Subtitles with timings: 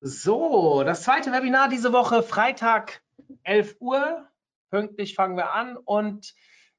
[0.00, 3.02] So, das zweite Webinar diese Woche, Freitag
[3.42, 4.28] 11 Uhr.
[4.70, 6.34] Pünktlich fangen wir an und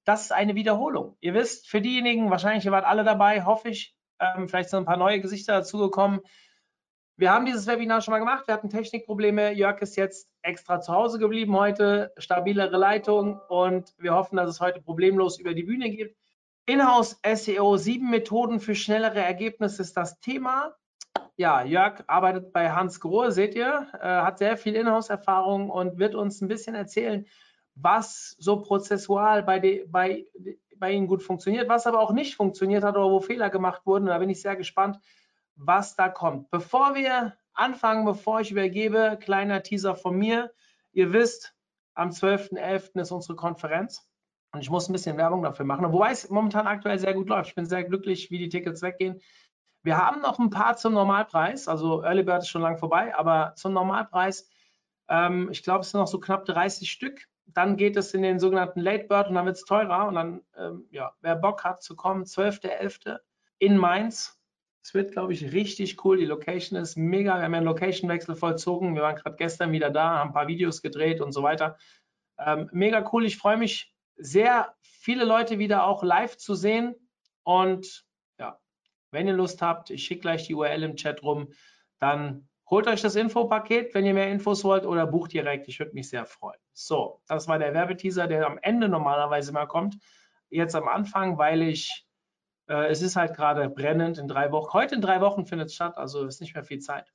[0.05, 1.18] das ist eine Wiederholung.
[1.20, 4.86] Ihr wisst, für diejenigen, wahrscheinlich ihr wart alle dabei, hoffe ich, ähm, vielleicht sind ein
[4.86, 6.21] paar neue Gesichter dazugekommen.
[7.18, 9.51] Wir haben dieses Webinar schon mal gemacht, wir hatten Technikprobleme.
[9.51, 14.61] Jörg ist jetzt extra zu Hause geblieben heute, stabilere Leitung und wir hoffen, dass es
[14.61, 16.15] heute problemlos über die Bühne geht.
[16.65, 20.79] Inhouse SEO, sieben Methoden für schnellere Ergebnisse ist das Thema.
[21.39, 26.14] Ja, Jörg arbeitet bei Hans Grohe, seht ihr, äh, hat sehr viel Inhouse-Erfahrung und wird
[26.14, 27.25] uns ein bisschen erzählen,
[27.75, 30.25] was so prozessual bei, de, bei,
[30.75, 34.03] bei Ihnen gut funktioniert, was aber auch nicht funktioniert hat oder wo Fehler gemacht wurden.
[34.03, 35.00] Und da bin ich sehr gespannt,
[35.56, 36.52] was da kommt.
[36.52, 40.52] Bevor wir anfangen, bevor ich übergebe, kleiner Teaser von mir.
[40.92, 41.56] Ihr wisst,
[41.94, 43.00] am 12.11.
[43.00, 44.06] ist unsere Konferenz.
[44.52, 47.50] Und ich muss ein bisschen Werbung dafür machen, wobei es momentan aktuell sehr gut läuft.
[47.50, 49.22] Ich bin sehr glücklich, wie die Tickets weggehen.
[49.81, 53.53] Wir haben noch ein paar zum Normalpreis, also Early Bird ist schon lang vorbei, aber
[53.55, 54.49] zum Normalpreis,
[55.09, 57.27] ähm, ich glaube, es sind noch so knapp 30 Stück.
[57.47, 60.07] Dann geht es in den sogenannten Late Bird und dann wird es teurer.
[60.07, 63.17] Und dann, ähm, ja, wer Bock hat zu kommen, 12.11.
[63.57, 64.39] in Mainz.
[64.83, 66.17] Es wird, glaube ich, richtig cool.
[66.17, 67.38] Die Location ist mega.
[67.38, 68.95] Wir haben ja einen Location-Wechsel vollzogen.
[68.95, 71.77] Wir waren gerade gestern wieder da, haben ein paar Videos gedreht und so weiter.
[72.38, 73.25] Ähm, mega cool.
[73.25, 76.95] Ich freue mich sehr, viele Leute wieder auch live zu sehen.
[77.44, 78.05] Und
[79.11, 81.53] wenn ihr Lust habt, ich schicke gleich die URL im Chat rum,
[81.99, 85.67] dann holt euch das Infopaket, wenn ihr mehr Infos wollt, oder bucht direkt.
[85.67, 86.59] Ich würde mich sehr freuen.
[86.73, 89.97] So, das war der Werbeteaser, der am Ende normalerweise mal kommt.
[90.49, 92.05] Jetzt am Anfang, weil ich,
[92.67, 94.73] äh, es ist halt gerade brennend in drei Wochen.
[94.73, 97.11] Heute in drei Wochen findet es statt, also ist nicht mehr viel Zeit.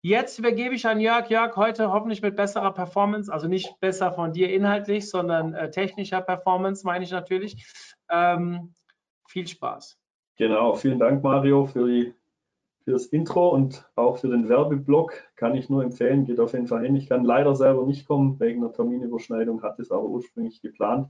[0.00, 1.28] Jetzt übergebe ich an Jörg.
[1.28, 6.20] Jörg, heute hoffentlich mit besserer Performance, also nicht besser von dir inhaltlich, sondern äh, technischer
[6.20, 7.66] Performance, meine ich natürlich.
[8.08, 8.74] Ähm,
[9.26, 9.98] viel Spaß.
[10.38, 12.14] Genau, vielen Dank, Mario, für, die,
[12.84, 15.12] für das Intro und auch für den Werbeblock.
[15.34, 16.94] Kann ich nur empfehlen, geht auf jeden Fall hin.
[16.94, 21.08] Ich kann leider selber nicht kommen, wegen einer Terminüberschneidung, hatte es aber ursprünglich geplant.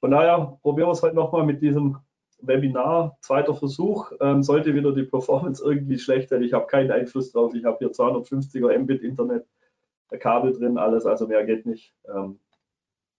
[0.00, 1.98] Von daher probieren wir es heute nochmal mit diesem
[2.40, 6.42] Webinar, zweiter Versuch, ähm, sollte wieder die Performance irgendwie schlecht sein.
[6.42, 7.52] Ich habe keinen Einfluss drauf.
[7.54, 9.46] Ich habe hier 250er Mbit Internet,
[10.18, 11.94] Kabel drin, alles, also mehr geht nicht.
[12.08, 12.38] Ähm,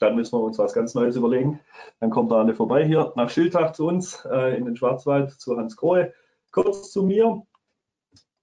[0.01, 1.59] dann müssen wir uns was ganz Neues überlegen.
[1.99, 5.57] Dann kommt da eine vorbei hier nach Schildach zu uns äh, in den Schwarzwald zu
[5.57, 6.13] Hans Krohe.
[6.51, 7.43] Kurz zu mir.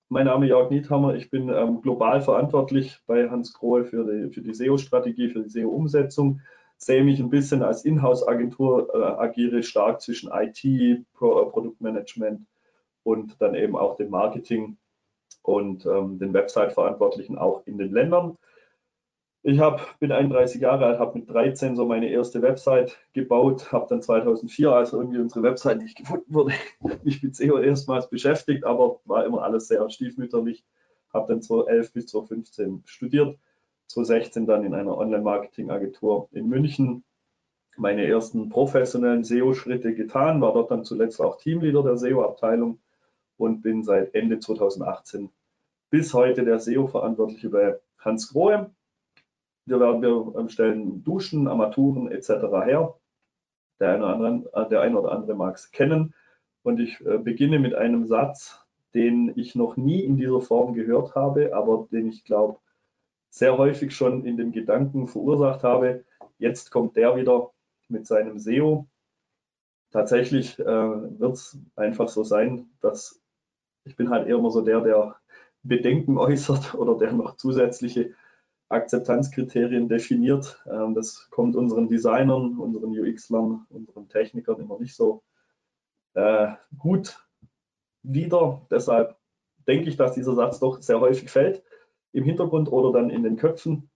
[0.08, 1.14] Mein Name ist Jörg Niethammer.
[1.14, 5.50] Ich bin ähm, global verantwortlich bei Hans Krohe für die, für die SEO-Strategie, für die
[5.50, 6.41] SEO-Umsetzung
[6.78, 12.46] sehe mich ein bisschen als Inhouse-Agentur, äh, agiere stark zwischen IT, Pro, äh, Produktmanagement
[13.02, 14.78] und dann eben auch dem Marketing
[15.42, 18.38] und ähm, den Website-Verantwortlichen auch in den Ländern.
[19.43, 23.87] Ich hab, bin 31 Jahre alt, habe mit 13 so meine erste Website gebaut, habe
[23.88, 26.53] dann 2004, als irgendwie unsere Website nicht gefunden wurde,
[27.04, 30.65] mich mit SEO erstmals beschäftigt, aber war immer alles sehr stiefmütterlich.
[31.12, 33.38] Habe dann 2011 bis 2015 studiert
[33.88, 37.05] 2016 dann in einer Online-Marketing-Agentur in München
[37.76, 42.81] meine ersten professionellen SEO-Schritte getan, war dort dann zuletzt auch Teamleader der SEO-Abteilung
[43.37, 45.31] und bin seit Ende 2018
[45.91, 48.70] bis heute der SEO-Verantwortliche bei Hans Grohe.
[49.68, 52.28] Wir werden wir stellen Duschen, Armaturen etc.
[52.64, 52.94] her.
[53.80, 56.14] Der eine, oder andere, andere mag es kennen.
[56.62, 58.64] Und ich äh, beginne mit einem Satz,
[58.94, 62.58] den ich noch nie in dieser Form gehört habe, aber den ich glaube,
[63.30, 66.04] sehr häufig schon in den Gedanken verursacht habe.
[66.38, 67.50] Jetzt kommt der wieder
[67.88, 68.86] mit seinem SEO.
[69.90, 73.20] Tatsächlich äh, wird es einfach so sein, dass
[73.84, 75.16] ich bin halt eher immer so der, der
[75.62, 78.14] Bedenken äußert oder der noch zusätzliche
[78.68, 80.62] Akzeptanzkriterien definiert.
[80.70, 85.22] Ähm, das kommt unseren Designern, unseren UX-Lern, unseren Technikern immer nicht so
[86.14, 87.24] äh, gut
[88.02, 88.66] wieder.
[88.70, 89.16] Deshalb
[89.66, 91.62] denke ich, dass dieser Satz doch sehr häufig fällt
[92.12, 93.90] im Hintergrund oder dann in den Köpfen.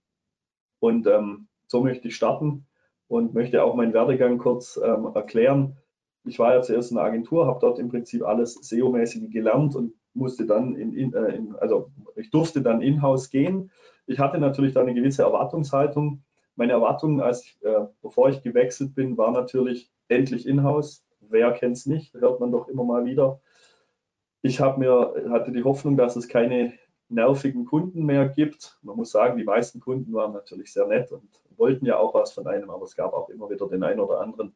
[0.81, 2.67] Und ähm, so möchte ich starten
[3.09, 5.77] und möchte auch meinen Werdegang kurz ähm, erklären.
[6.25, 9.95] Ich war ja zuerst in der Agentur, habe dort im Prinzip alles SEO-mäßige gelernt und
[10.15, 13.71] musste dann in, in, äh, in, also ich durfte dann in-house gehen.
[14.07, 16.23] Ich hatte natürlich da eine gewisse Erwartungshaltung.
[16.57, 21.05] Meine Erwartung, als ich, äh, bevor ich gewechselt bin, war natürlich endlich in-house.
[21.21, 22.13] Wer kennt es nicht?
[22.15, 23.41] Hört man doch immer mal wieder.
[24.43, 26.73] Ich mir hatte die Hoffnung, dass es keine
[27.09, 28.79] nervigen Kunden mehr gibt.
[28.83, 32.33] Man muss sagen, die meisten Kunden waren natürlich sehr nett und wollten ja auch was
[32.33, 34.55] von einem, aber es gab auch immer wieder den einen oder anderen,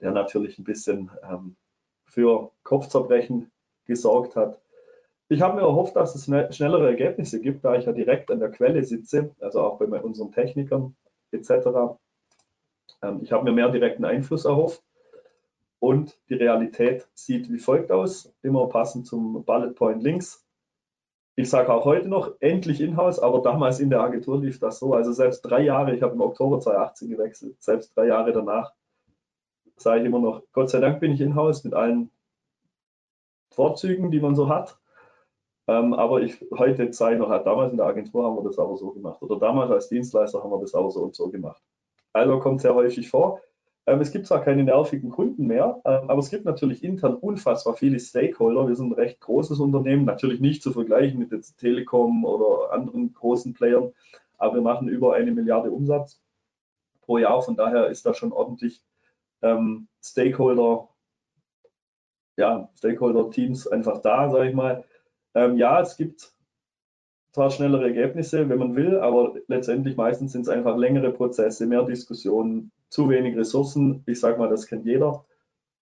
[0.00, 1.56] der natürlich ein bisschen ähm,
[2.04, 3.50] für Kopfzerbrechen
[3.84, 4.60] gesorgt hat.
[5.32, 8.50] Ich habe mir erhofft, dass es schnellere Ergebnisse gibt, da ich ja direkt an der
[8.50, 10.96] Quelle sitze, also auch bei unseren Technikern
[11.30, 11.96] etc.
[13.00, 14.82] Ähm, ich habe mir mehr direkten Einfluss erhofft
[15.78, 20.44] und die Realität sieht wie folgt aus, immer passend zum Bullet Point links.
[21.36, 24.94] ich sage auch heute noch, endlich in-house, aber damals in der Agentur lief das so.
[24.94, 28.72] Also selbst drei Jahre, ich habe im Oktober 2018 gewechselt, selbst drei Jahre danach
[29.76, 32.10] sage ich immer noch, Gott sei Dank bin ich in-house mit allen
[33.52, 34.79] Vorzügen, die man so hat.
[35.70, 38.90] Ähm, aber ich heute zeige noch, damals in der Agentur haben wir das aber so
[38.90, 39.22] gemacht.
[39.22, 41.62] Oder damals als Dienstleister haben wir das aber so und so gemacht.
[42.12, 43.40] Also kommt sehr häufig vor.
[43.86, 47.74] Ähm, es gibt zwar keine nervigen Kunden mehr, ähm, aber es gibt natürlich intern unfassbar
[47.74, 48.66] viele Stakeholder.
[48.66, 53.14] Wir sind ein recht großes Unternehmen, natürlich nicht zu vergleichen mit jetzt Telekom oder anderen
[53.14, 53.92] großen Playern,
[54.38, 56.20] aber wir machen über eine Milliarde Umsatz
[57.02, 57.42] pro Jahr.
[57.42, 58.82] Von daher ist da schon ordentlich
[59.40, 60.88] ähm, Stakeholder,
[62.36, 64.84] ja, Stakeholder-Teams einfach da, sage ich mal.
[65.34, 66.32] Ähm, ja, es gibt
[67.32, 71.84] zwar schnellere Ergebnisse, wenn man will, aber letztendlich meistens sind es einfach längere Prozesse, mehr
[71.84, 74.02] Diskussionen, zu wenig Ressourcen.
[74.06, 75.24] Ich sage mal, das kennt jeder.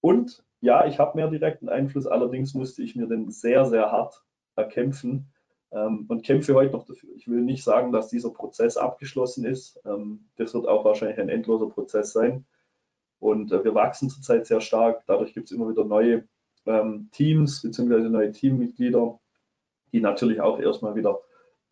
[0.01, 4.23] Und ja, ich habe mehr direkten Einfluss, allerdings musste ich mir den sehr, sehr hart
[4.57, 5.33] erkämpfen
[5.71, 7.11] ähm, und kämpfe heute noch dafür.
[7.17, 9.81] Ich will nicht sagen, dass dieser Prozess abgeschlossen ist.
[9.87, 12.45] Ähm, das wird auch wahrscheinlich ein endloser Prozess sein.
[13.21, 15.05] Und äh, wir wachsen zurzeit sehr stark.
[15.07, 16.29] Dadurch gibt es immer wieder neue
[16.67, 18.09] ähm, Teams bzw.
[18.09, 19.19] neue Teammitglieder,
[19.93, 21.21] die natürlich auch erstmal wieder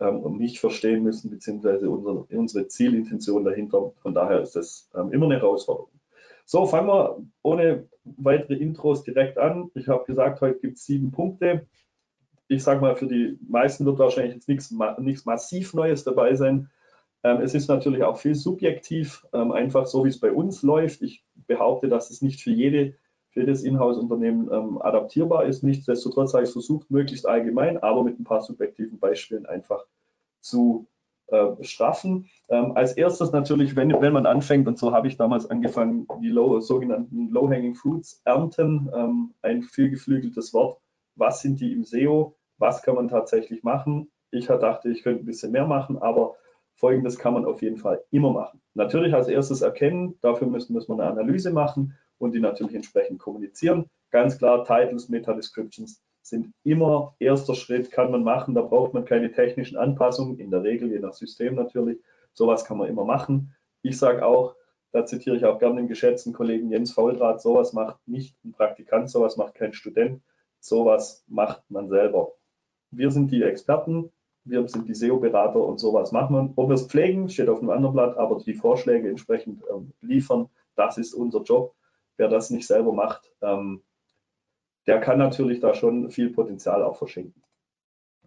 [0.01, 3.93] ähm, mich verstehen müssen, beziehungsweise unsere, unsere Zielintention dahinter.
[4.03, 5.91] Von daher ist das ähm, immer eine Herausforderung.
[6.45, 9.71] So, fangen wir ohne weitere Intros direkt an.
[9.75, 11.67] Ich habe gesagt, heute gibt es sieben Punkte.
[12.47, 16.71] Ich sage mal, für die meisten wird wahrscheinlich jetzt nichts, nichts massiv Neues dabei sein.
[17.25, 21.03] Ähm, es ist natürlich auch viel subjektiv, ähm, einfach so wie es bei uns läuft.
[21.03, 22.95] Ich behaupte, dass es nicht für jede
[23.37, 25.63] für jedes Inhouse-Unternehmen ähm, adaptierbar ist.
[25.63, 29.85] Nichtsdestotrotz habe ich versucht, möglichst allgemein, aber mit ein paar subjektiven Beispielen einfach
[30.41, 30.87] zu
[31.27, 32.31] äh, straffen.
[32.49, 36.31] Ähm, als erstes natürlich, wenn, wenn man anfängt, und so habe ich damals angefangen, die
[36.31, 40.81] low, sogenannten Low-Hanging Fruits ernten, ähm, ein vielgeflügeltes Wort.
[41.15, 42.37] Was sind die im SEO?
[42.57, 44.11] Was kann man tatsächlich machen?
[44.31, 46.37] Ich dachte, ich könnte ein bisschen mehr machen, aber
[46.75, 48.63] Folgendes kann man auf jeden Fall immer machen.
[48.73, 53.19] Natürlich als erstes erkennen, dafür müssen, müssen wir eine Analyse machen und die natürlich entsprechend
[53.19, 53.91] kommunizieren.
[54.11, 58.55] Ganz klar, Titles, Meta-Descriptions sind immer erster Schritt, kann man machen.
[58.55, 61.99] Da braucht man keine technischen Anpassungen, in der Regel, je nach System natürlich.
[62.33, 63.55] Sowas kann man immer machen.
[63.83, 64.57] Ich sage auch,
[64.93, 69.11] da zitiere ich auch gerne den geschätzten Kollegen Jens Fauldraht, sowas macht nicht ein Praktikant,
[69.11, 70.23] sowas macht kein Student,
[70.59, 72.33] sowas macht man selber.
[72.91, 74.11] Wir sind die Experten,
[74.45, 76.53] wir sind die SEO-Berater und sowas machen wir.
[76.57, 80.49] Ob wir es pflegen, steht auf einem anderen Blatt, aber die Vorschläge entsprechend ähm, liefern,
[80.77, 81.75] das ist unser Job
[82.17, 83.83] wer das nicht selber macht, ähm,
[84.87, 87.43] der kann natürlich da schon viel Potenzial auch verschenken.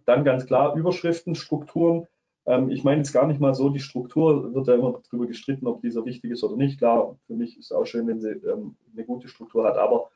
[0.04, 2.06] Dann ganz klar Überschriften, Strukturen.
[2.46, 5.66] Ähm, ich meine jetzt gar nicht mal so, die Struktur wird ja immer darüber gestritten,
[5.66, 6.78] ob dieser wichtig ist oder nicht.
[6.78, 10.10] Klar, für mich ist es auch schön, wenn sie ähm, eine gute Struktur hat, aber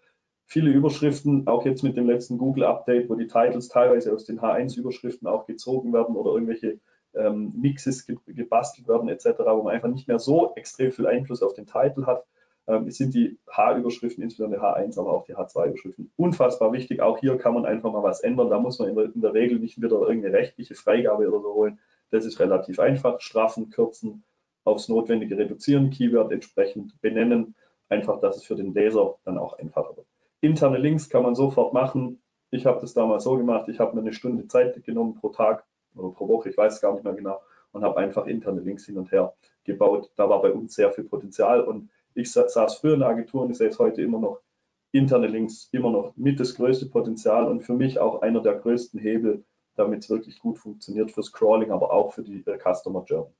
[0.46, 5.26] viele Überschriften, auch jetzt mit dem letzten Google-Update, wo die Titles teilweise aus den H1-Überschriften
[5.26, 6.78] auch gezogen werden oder irgendwelche
[7.14, 11.54] ähm, Mixes gebastelt werden etc., wo man einfach nicht mehr so extrem viel Einfluss auf
[11.54, 12.24] den Titel hat
[12.66, 17.00] ähm, sind die H-Überschriften, insbesondere H1, aber auch die H2-Überschriften, unfassbar wichtig.
[17.00, 18.50] Auch hier kann man einfach mal was ändern.
[18.50, 21.54] Da muss man in der, in der Regel nicht wieder irgendeine rechtliche Freigabe oder so
[21.54, 21.78] holen.
[22.10, 23.20] Das ist relativ einfach.
[23.20, 24.24] Straffen, kürzen,
[24.64, 27.54] aufs Notwendige reduzieren, Keyword entsprechend benennen.
[27.88, 30.06] Einfach, dass es für den Leser dann auch einfacher wird.
[30.40, 32.20] Interne Links kann man sofort machen.
[32.50, 33.68] Ich habe das damals so gemacht.
[33.68, 36.80] Ich habe mir eine Stunde Zeit genommen pro Tag oder pro Woche, ich weiß es
[36.80, 37.40] gar nicht mehr genau,
[37.72, 39.34] und habe einfach interne Links hin und her
[39.64, 40.10] gebaut.
[40.16, 43.50] Da war bei uns sehr viel Potenzial und ich saß früher in der Agentur und
[43.50, 44.40] ich sehe es heute immer noch.
[44.92, 49.00] Interne Links immer noch mit das größte Potenzial und für mich auch einer der größten
[49.00, 49.44] Hebel,
[49.74, 53.34] damit es wirklich gut funktioniert fürs Crawling, aber auch für die äh, Customer Journey.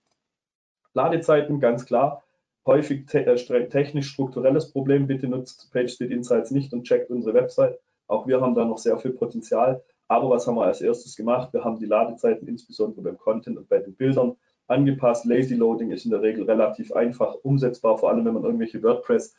[0.95, 2.25] Ladezeiten, ganz klar.
[2.67, 5.07] Häufig te äh, technisch strukturelles Problem.
[5.07, 7.79] Bitte nutzt PageSpeed Insights nicht und checkt unsere Website.
[8.09, 9.83] Auch wir haben da noch sehr viel Potenzial.
[10.09, 11.53] Aber was haben wir als erstes gemacht?
[11.53, 15.25] Wir haben die Ladezeiten insbesondere beim Content und bei den Bildern angepasst.
[15.25, 19.37] Lazy Loading ist in der Regel relativ einfach umsetzbar, vor allem wenn man irgendwelche WordPress,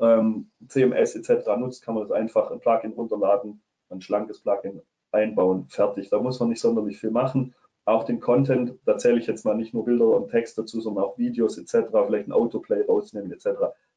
[0.00, 1.46] ähm, CMS etc.
[1.58, 4.80] nutzt, kann man das einfach ein Plugin runterladen, ein schlankes Plugin
[5.10, 6.10] einbauen, fertig.
[6.10, 7.54] Da muss man nicht sonderlich viel machen.
[7.84, 11.04] Auch den Content, da zähle ich jetzt mal nicht nur Bilder und Text dazu, sondern
[11.04, 13.48] auch Videos etc., vielleicht ein Autoplay rausnehmen etc.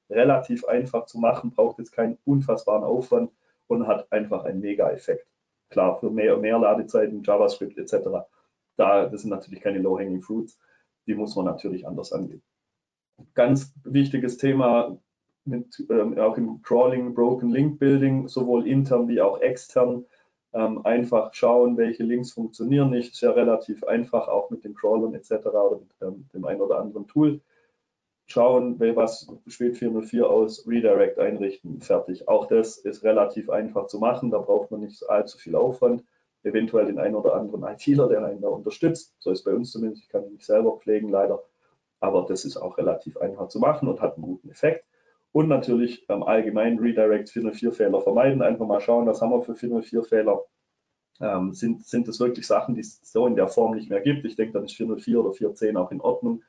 [0.10, 3.32] Relativ einfach zu machen, braucht jetzt keinen unfassbaren Aufwand
[3.68, 5.28] und hat einfach einen Mega-Effekt.
[5.70, 8.26] Klar, für mehr, mehr Ladezeiten, JavaScript etc.
[8.78, 10.58] Da, das sind natürlich keine Low-Hanging Fruits
[11.08, 12.42] die muss man natürlich anders angehen.
[13.34, 14.98] Ganz wichtiges Thema
[15.46, 20.06] mit, ähm, auch im Crawling, Broken Link Building, sowohl intern wie auch extern.
[20.54, 23.14] Ähm, einfach schauen, welche Links funktionieren nicht.
[23.14, 25.32] Ist ja relativ einfach, auch mit den Crawlern etc.
[25.48, 27.42] oder mit ähm, dem einen oder anderen Tool.
[28.28, 32.30] Schauen, was spielt 404 aus, Redirect einrichten, fertig.
[32.30, 36.04] Auch das ist relativ einfach zu machen, da braucht man nicht allzu viel Aufwand.
[36.44, 39.16] Eventuell den einen oder anderen ITler, der einen da unterstützt.
[39.20, 40.04] So ist bei uns zumindest.
[40.04, 41.44] Ich kann mich selber pflegen, leider.
[42.00, 44.86] Aber das ist auch relativ einfach zu machen und hat einen guten Effekt.
[45.32, 48.42] Und natürlich ähm, allgemein Redirect 404-Fehler vermeiden.
[48.42, 50.44] Einfach mal schauen, was haben wir für 404-Fehler.
[51.22, 54.26] Ähm, sind, sind das wirklich Sachen, die es so in der Form nicht mehr gibt?
[54.26, 56.44] Ich denke, dann ist 404 oder 410 auch in Ordnung.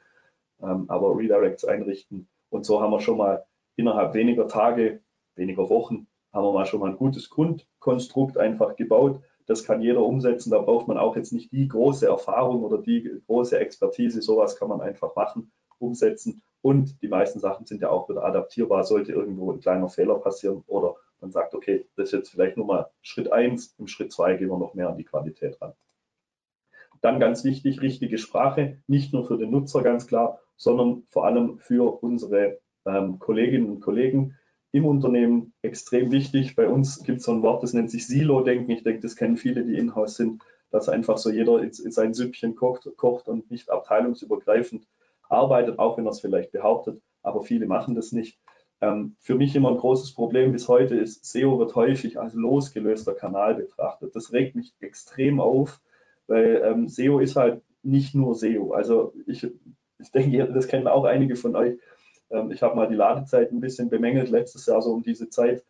[0.62, 2.28] Ähm, aber Redirects einrichten.
[2.48, 3.44] Und so haben wir schon mal
[3.76, 5.00] innerhalb weniger Tage,
[5.36, 9.20] weniger Wochen, haben wir mal schon mal ein gutes Grundkonstrukt einfach gebaut.
[9.46, 10.50] Das kann jeder umsetzen.
[10.50, 14.22] Da braucht man auch jetzt nicht die große Erfahrung oder die große Expertise.
[14.22, 18.84] Sowas kann man einfach machen, umsetzen und die meisten Sachen sind ja auch wieder adaptierbar,
[18.84, 22.66] sollte irgendwo ein kleiner Fehler passieren oder man sagt, okay, das ist jetzt vielleicht nur
[22.66, 25.72] mal Schritt 1, im Schritt 2 gehen wir noch mehr an die Qualität ran.
[27.00, 31.58] Dann ganz wichtig, richtige Sprache, nicht nur für den Nutzer ganz klar, sondern vor allem
[31.58, 34.38] für unsere ähm, Kolleginnen und Kollegen
[34.72, 36.56] im Unternehmen extrem wichtig.
[36.56, 38.70] Bei uns gibt es so ein Wort, das nennt sich Silo-Denken.
[38.70, 42.14] Ich denke, das kennen viele, die in-house sind, dass einfach so jeder in, in sein
[42.14, 44.86] Süppchen kocht, kocht und nicht abteilungsübergreifend
[45.28, 48.38] arbeitet, auch wenn er es vielleicht behauptet, aber viele machen das nicht.
[48.80, 53.14] Ähm, für mich immer ein großes Problem bis heute ist, SEO wird häufig als losgelöster
[53.14, 54.16] Kanal betrachtet.
[54.16, 55.80] Das regt mich extrem auf,
[56.26, 58.72] weil ähm, SEO ist halt nicht nur SEO.
[58.72, 59.46] Also ich,
[59.98, 61.78] ich denke, das kennen auch einige von euch.
[62.32, 65.64] Ähm, ich habe mal die Ladezeit ein bisschen bemängelt letztes Jahr so um diese Zeit,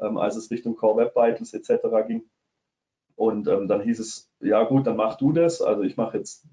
[0.00, 2.06] ähm, als es Richtung Core Web Vitals etc.
[2.06, 2.24] ging.
[3.16, 5.62] Und ähm, dann hieß es, ja gut, dann mach du das.
[5.62, 6.44] Also ich mache jetzt,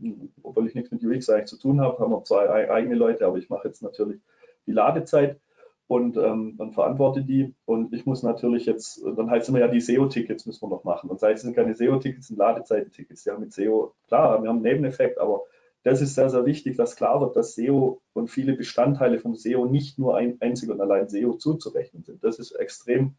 [0.43, 3.37] obwohl ich nichts mit UX eigentlich zu tun habe, haben wir zwei eigene Leute, aber
[3.37, 4.21] ich mache jetzt natürlich
[4.67, 5.39] die Ladezeit
[5.87, 7.53] und ähm, dann verantworte die.
[7.65, 10.83] Und ich muss natürlich jetzt, dann heißt es immer ja, die SEO-Tickets müssen wir noch
[10.83, 11.09] machen.
[11.09, 13.25] Und das heißt, es sind keine SEO-Tickets, sind Ladezeiten-Tickets.
[13.25, 15.41] Ja, mit SEO, klar, wir haben einen Nebeneffekt, aber
[15.83, 19.65] das ist sehr, sehr wichtig, dass klar wird, dass SEO und viele Bestandteile vom SEO
[19.65, 22.23] nicht nur ein, einzig und allein SEO zuzurechnen sind.
[22.23, 23.15] Das ist extrem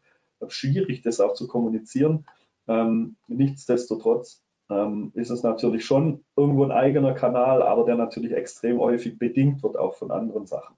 [0.47, 2.25] schwierig, das auch zu kommunizieren.
[2.67, 8.79] Ähm, nichtsdestotrotz ähm, ist es natürlich schon irgendwo ein eigener Kanal, aber der natürlich extrem
[8.79, 10.75] häufig bedingt wird auch von anderen Sachen.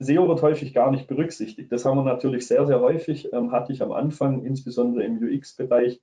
[0.00, 1.72] SEO wird häufig gar nicht berücksichtigt.
[1.72, 6.00] Das haben wir natürlich sehr, sehr häufig, ähm, hatte ich am Anfang, insbesondere im UX-Bereich,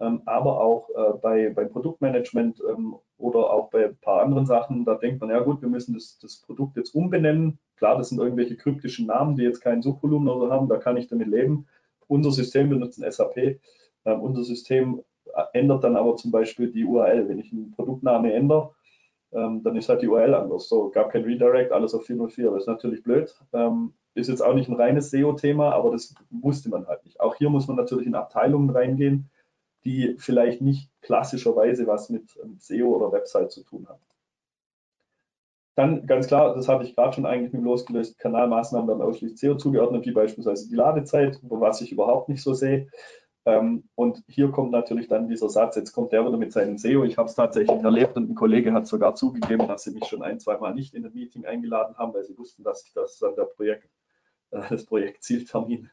[0.00, 4.84] ähm, aber auch äh, bei, beim Produktmanagement ähm, oder auch bei ein paar anderen Sachen.
[4.84, 7.58] Da denkt man, ja gut, wir müssen das, das Produkt jetzt umbenennen.
[7.76, 10.96] Klar, das sind irgendwelche kryptischen Namen, die jetzt kein Suchvolumen oder so haben, da kann
[10.96, 11.66] ich damit leben.
[12.08, 13.36] Unser System, wir nutzen SAP,
[14.04, 15.02] ähm, unser System
[15.52, 17.28] ändert dann aber zum Beispiel die URL.
[17.28, 18.70] Wenn ich einen Produktname ändere,
[19.32, 20.68] ähm, dann ist halt die URL anders.
[20.68, 22.50] So, gab kein Redirect, alles auf 404.
[22.50, 23.34] Das ist natürlich blöd.
[23.52, 27.20] Ähm, ist jetzt auch nicht ein reines SEO-Thema, aber das wusste man halt nicht.
[27.20, 29.28] Auch hier muss man natürlich in Abteilungen reingehen,
[29.86, 32.24] die vielleicht nicht klassischerweise was mit,
[32.58, 34.02] SEO oder Website zu tun haben.
[35.76, 39.56] Dann ganz klar, das hatte ich gerade schon eigentlich mit losgelösten Kanalmaßnahmen dann ausschließlich SEO
[39.56, 42.88] zugeordnet, wie beispielsweise die Ladezeit, was ich überhaupt nicht so sehe.
[43.44, 47.04] Ähm, und hier kommt natürlich dann dieser Satz, jetzt kommt der wieder mit seinem SEO.
[47.04, 50.22] Ich habe es tatsächlich erlebt und ein Kollege hat sogar zugegeben, dass sie mich schon
[50.22, 53.18] ein, zwei Mal nicht in ein Meeting eingeladen haben, weil sie wussten, dass ich das
[53.18, 53.88] dann der Projekt,
[54.50, 55.90] äh, das Projektzieltermin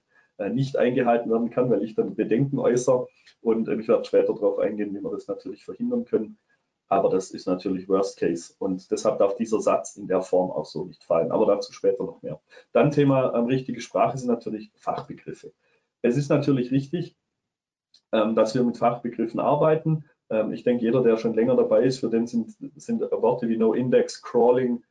[0.50, 3.08] nicht eingehalten werden kann, weil ich dann Bedenken äußere.
[3.42, 6.38] Und äh, ich werde später darauf eingehen, wie wir das natürlich verhindern können.
[6.90, 10.66] Aber das ist natürlich Worst Case und deshalb darf dieser Satz in der Form auch
[10.66, 11.32] so nicht fallen.
[11.32, 12.40] Aber dazu später noch mehr.
[12.72, 15.54] Dann Thema ähm, richtige Sprache sind natürlich Fachbegriffe.
[16.02, 17.16] Es ist natürlich richtig,
[18.12, 20.06] ähm, dass wir mit Fachbegriffen arbeiten.
[20.30, 23.58] Ähm, ich denke, jeder, der schon länger dabei ist, für den sind, sind Worte wie
[23.58, 24.84] No Index, Crawling,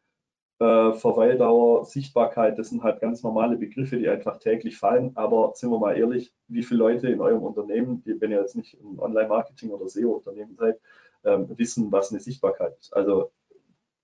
[0.62, 5.12] äh, Verweildauer, Sichtbarkeit, das sind halt ganz normale Begriffe, die einfach täglich fallen.
[5.16, 8.56] Aber sind wir mal ehrlich, wie viele Leute in eurem Unternehmen, die, wenn ihr jetzt
[8.56, 10.78] nicht im Online-Marketing oder SEO-Unternehmen seid,
[11.24, 12.94] ähm, wissen, was eine Sichtbarkeit ist.
[12.94, 13.32] Also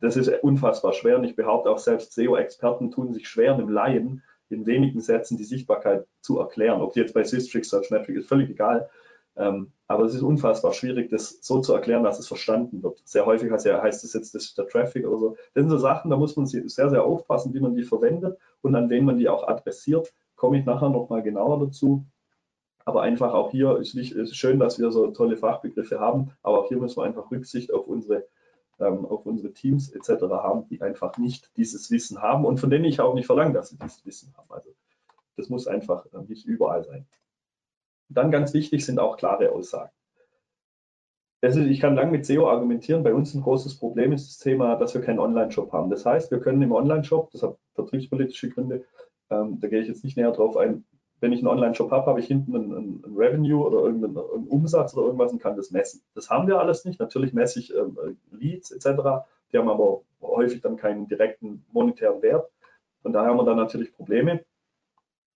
[0.00, 4.22] das ist unfassbar schwer und ich behaupte auch selbst SEO-Experten tun sich schwer, einem Laien
[4.48, 6.80] in wenigen Sätzen die Sichtbarkeit zu erklären.
[6.80, 8.88] Ob die jetzt bei Systrix, Searchmetric ist völlig egal.
[9.38, 13.00] Ähm, aber es ist unfassbar schwierig, das so zu erklären, dass es verstanden wird.
[13.04, 15.36] Sehr häufig heißt, ja, heißt das jetzt, das der Traffic oder so.
[15.54, 18.74] Das sind so Sachen, da muss man sehr, sehr aufpassen, wie man die verwendet und
[18.74, 20.12] an wen man die auch adressiert.
[20.34, 22.04] Komme ich nachher nochmal genauer dazu.
[22.84, 26.60] Aber einfach auch hier ist, nicht, ist schön, dass wir so tolle Fachbegriffe haben, aber
[26.60, 28.26] auch hier müssen wir einfach Rücksicht auf unsere,
[28.80, 30.22] ähm, auf unsere Teams etc.
[30.30, 33.68] haben, die einfach nicht dieses Wissen haben und von denen ich auch nicht verlange, dass
[33.68, 34.50] sie dieses Wissen haben.
[34.50, 34.70] Also
[35.36, 37.06] das muss einfach äh, nicht überall sein.
[38.08, 39.90] Dann ganz wichtig sind auch klare Aussagen.
[41.40, 43.04] Ist, ich kann lang mit SEO argumentieren.
[43.04, 45.88] Bei uns ein großes Problem ist das Thema, dass wir keinen Online-Shop haben.
[45.88, 48.84] Das heißt, wir können im Online-Shop, das hat vertriebspolitische Gründe,
[49.30, 50.84] ähm, da gehe ich jetzt nicht näher drauf ein,
[51.20, 54.94] wenn ich einen Online-Shop habe, habe ich hinten ein, ein, ein Revenue oder irgendeinen Umsatz
[54.94, 56.02] oder irgendwas und kann das messen.
[56.14, 57.00] Das haben wir alles nicht.
[57.00, 57.96] Natürlich messe ich ähm,
[58.30, 59.26] Leads etc.
[59.52, 62.50] Die haben aber häufig dann keinen direkten monetären Wert.
[63.02, 64.44] Von daher haben wir da natürlich Probleme.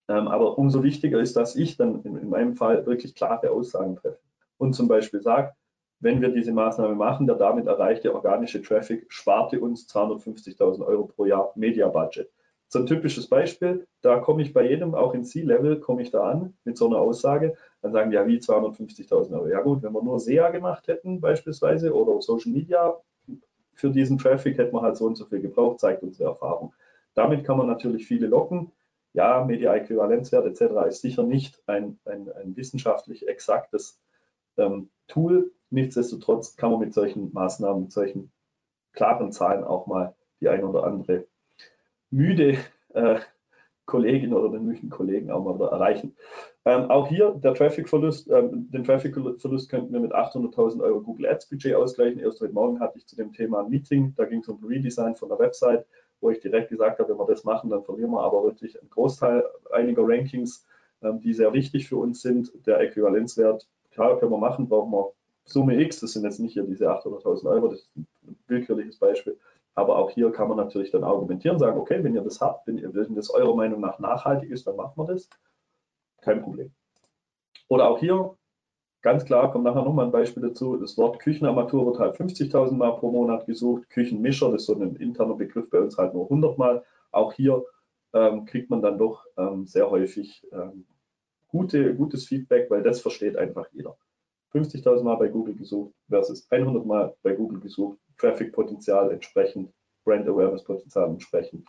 [0.08, 3.96] Ähm, aber umso wichtiger ist, dass ich dann in, in meinem Fall wirklich klare Aussagen
[3.96, 4.18] treffe.
[4.58, 5.56] und zum Beispiel sagt,
[6.00, 11.26] wenn wir diese Maßnahme machen, der damit erreichte organische Traffic sparte uns 250.000 Euro pro
[11.26, 12.28] Jahr Media Budget.
[12.66, 16.22] So ein typisches Beispiel, da komme ich bei jedem, auch in C-Level, komme ich da
[16.22, 19.46] an mit so einer Aussage, dann sagen die, ja, wie 250.000 Euro.
[19.46, 22.96] Ja gut, wenn wir nur SEA gemacht hätten beispielsweise oder Social Media,
[23.74, 26.72] für diesen Traffic hätte man halt so und so viel gebraucht, zeigt unsere Erfahrung.
[27.14, 28.72] Damit kann man natürlich viele locken.
[29.14, 30.88] Ja, Media-Äquivalenzwert etc.
[30.88, 34.00] ist sicher nicht ein, ein, ein wissenschaftlich exaktes
[34.56, 35.52] ähm, Tool.
[35.70, 38.32] Nichtsdestotrotz kann man mit solchen Maßnahmen, mit solchen
[38.92, 41.26] klaren Zahlen auch mal die ein oder andere
[42.10, 42.58] müde
[42.94, 43.20] äh,
[43.86, 46.16] Kollegin oder den müden Kollegen auch mal wieder erreichen.
[46.64, 51.48] Ähm, auch hier der Traffic-Verlust, ähm, den Traffic-Verlust könnten wir mit 800.000 Euro Google Ads
[51.48, 52.20] Budget ausgleichen.
[52.20, 55.16] Erst heute Morgen hatte ich zu dem Thema ein Meeting, da ging es um Redesign
[55.16, 55.84] von der Website,
[56.22, 58.90] wo ich direkt gesagt habe, wenn wir das machen, dann verlieren wir aber wirklich einen
[58.90, 60.66] Großteil einiger Rankings,
[61.02, 62.52] ähm, die sehr wichtig für uns sind.
[62.66, 65.12] Der Äquivalenzwert, klar, können wir machen, brauchen wir
[65.44, 68.06] Summe X, das sind jetzt nicht hier diese 800.000 Euro, das ist ein
[68.46, 69.36] willkürliches Beispiel.
[69.74, 72.78] Aber auch hier kann man natürlich dann argumentieren, sagen, okay, wenn ihr das habt, wenn,
[72.78, 75.28] ihr, wenn das eurer Meinung nach nachhaltig ist, dann machen wir das.
[76.20, 76.70] Kein Problem.
[77.68, 78.36] Oder auch hier,
[79.02, 82.92] ganz klar, kommt nachher nochmal ein Beispiel dazu, das Wort Küchenarmatur wird halt 50.000 Mal
[82.92, 86.56] pro Monat gesucht, Küchenmischer, das ist so ein interner Begriff bei uns halt nur 100
[86.56, 86.84] Mal.
[87.10, 87.64] Auch hier
[88.14, 90.86] ähm, kriegt man dann doch ähm, sehr häufig ähm,
[91.48, 93.96] gute, gutes Feedback, weil das versteht einfach jeder.
[94.54, 99.72] 50.000 Mal bei Google gesucht versus 100 Mal bei Google gesucht, Traffic-Potenzial entsprechend,
[100.04, 101.66] Brand Awareness-Potenzial entsprechend.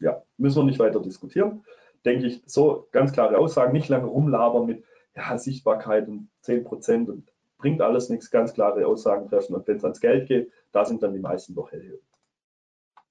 [0.00, 1.64] Ja, müssen wir nicht weiter diskutieren.
[2.04, 4.84] Denke ich, so ganz klare Aussagen, nicht lange rumlabern mit
[5.18, 9.54] ja, Sichtbarkeit und 10 Prozent und bringt alles nichts, ganz klare Aussagen treffen.
[9.54, 12.00] Und wenn es ans Geld geht, da sind dann die meisten doch hellhörig.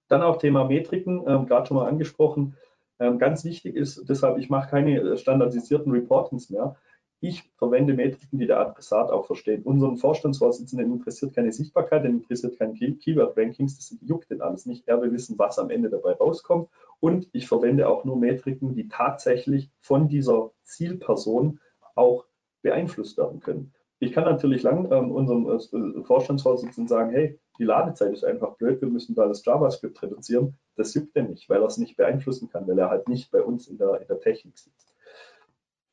[0.07, 2.55] Dann auch Thema Metriken, ähm, gerade schon mal angesprochen.
[2.99, 6.77] Ähm, ganz wichtig ist, deshalb, ich mache keine äh, standardisierten Reportings mehr.
[7.19, 9.65] Ich verwende Metriken, die der Adressat auch versteht.
[9.65, 14.87] Unseren Vorstandsvorsitzenden interessiert keine Sichtbarkeit, den interessiert kein Keyword-Rankings, das juckt den alles nicht.
[14.87, 16.69] Er will wissen, was am Ende dabei rauskommt.
[16.99, 21.59] Und ich verwende auch nur Metriken, die tatsächlich von dieser Zielperson
[21.97, 22.25] auch
[22.61, 23.73] beeinflusst werden können.
[23.99, 28.81] Ich kann natürlich lang ähm, unserem äh, Vorstandsvorsitzenden sagen, hey, die Ladezeit ist einfach blöd,
[28.81, 30.57] wir müssen da das JavaScript reduzieren.
[30.75, 33.41] Das juckt er nicht, weil er es nicht beeinflussen kann, weil er halt nicht bei
[33.41, 34.93] uns in der, in der Technik sitzt.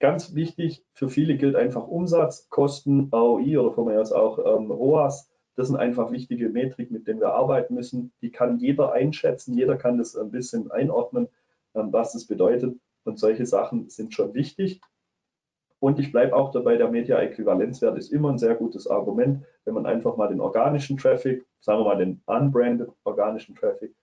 [0.00, 4.70] Ganz wichtig, für viele gilt einfach Umsatz, Kosten, ROI oder von mir aus auch ähm,
[4.70, 5.30] ROAS.
[5.56, 8.12] Das sind einfach wichtige Metriken, mit denen wir arbeiten müssen.
[8.20, 11.28] Die kann jeder einschätzen, jeder kann das ein bisschen einordnen,
[11.74, 12.76] ähm, was das bedeutet.
[13.04, 14.80] Und solche Sachen sind schon wichtig.
[15.84, 19.84] Und ich bleibe auch dabei, der Media-Äquivalenzwert ist immer ein sehr gutes Argument, wenn man
[19.84, 23.94] einfach mal den organischen Traffic, sagen wir mal den unbranded organischen Traffic,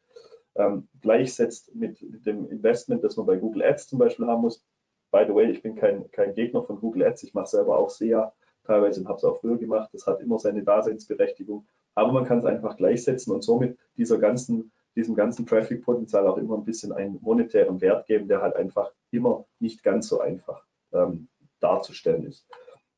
[0.53, 4.63] ähm, gleichsetzt mit, dem Investment, das man bei Google Ads zum Beispiel haben muss.
[5.09, 7.89] By the way, ich bin kein, kein Gegner von Google Ads, ich mache selber auch
[7.89, 8.31] SEA
[8.63, 9.89] teilweise und habe es auch früher gemacht.
[9.91, 11.65] Das hat immer seine Daseinsberechtigung.
[11.95, 16.59] Aber man kann es einfach gleichsetzen und somit dieser ganzen, diesem ganzen Traffic-Potenzial auch immer
[16.59, 20.63] ein bisschen einen monetären Wert geben, der halt einfach immer nicht ganz so einfach
[20.93, 21.27] ähm,
[21.61, 22.47] darzustellen ist.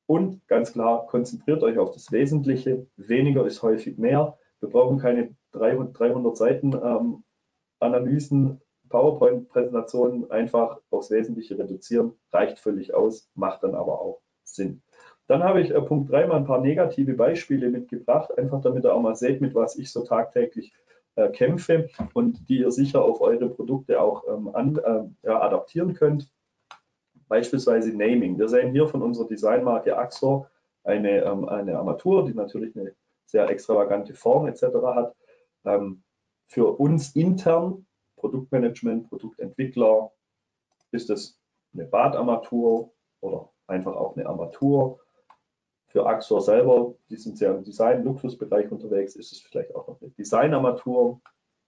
[0.05, 2.87] Und ganz klar, konzentriert euch auf das Wesentliche.
[2.97, 4.37] Weniger ist häufig mehr.
[4.59, 7.23] Wir brauchen keine 300, 300 Seiten ähm,
[7.79, 14.83] Analysen PowerPoint-Präsentationen einfach aufs Wesentliche reduzieren, reicht völlig aus, macht dann aber auch Sinn.
[15.27, 18.93] Dann habe ich äh, Punkt 3 mal ein paar negative Beispiele mitgebracht, einfach damit ihr
[18.93, 20.73] auch mal seht, mit was ich so tagtäglich
[21.15, 25.93] äh, kämpfe und die ihr sicher auf eure Produkte auch ähm, an, äh, ja, adaptieren
[25.93, 26.29] könnt.
[27.33, 28.37] Beispielsweise Naming.
[28.37, 30.51] Wir sehen hier von unserer Designmarke Axor
[30.83, 32.93] eine, ähm, eine Armatur, die natürlich eine
[33.25, 34.61] sehr extravagante Form etc.
[34.83, 35.15] hat.
[35.65, 36.03] Ähm,
[36.45, 40.11] für uns intern Produktmanagement, Produktentwickler,
[40.91, 41.39] ist es
[41.73, 44.99] eine Badarmatur oder einfach auch eine Armatur.
[45.87, 50.11] Für Axor selber, die sind sehr im Design-Luxusbereich unterwegs, ist es vielleicht auch noch eine
[50.11, 51.19] Designarmatur.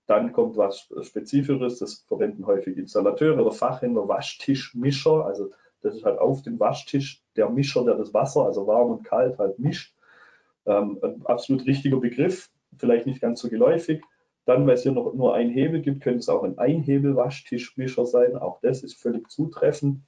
[0.07, 5.25] Dann kommt was Spezifischeres, das verwenden häufig Installateure oder Fachhändler, Waschtischmischer.
[5.25, 9.03] Also das ist halt auf dem Waschtisch der Mischer, der das Wasser, also warm und
[9.03, 9.95] kalt, halt mischt.
[10.65, 14.01] Ähm, ein absolut richtiger Begriff, vielleicht nicht ganz so geläufig.
[14.45, 18.35] Dann, weil es hier noch nur ein Hebel gibt, könnte es auch ein Einhebel-Waschtischmischer sein.
[18.35, 20.01] Auch das ist völlig zutreffend.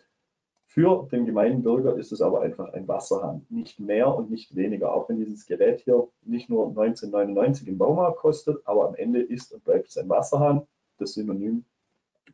[0.78, 3.44] Für den gemeinen Bürger ist es aber einfach ein Wasserhahn.
[3.50, 4.94] Nicht mehr und nicht weniger.
[4.94, 9.52] Auch wenn dieses Gerät hier nicht nur 1999 im Baumarkt kostet, aber am Ende ist
[9.52, 10.68] und bleibt es ein Wasserhahn.
[11.00, 11.66] Das Synonym.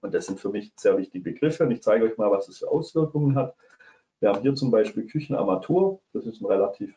[0.02, 1.64] Und das sind für mich sehr wichtige Begriffe.
[1.64, 3.56] Und ich zeige euch mal, was es für Auswirkungen hat.
[4.20, 6.02] Wir haben hier zum Beispiel Küchenarmatur.
[6.12, 6.94] Das ist ein relativ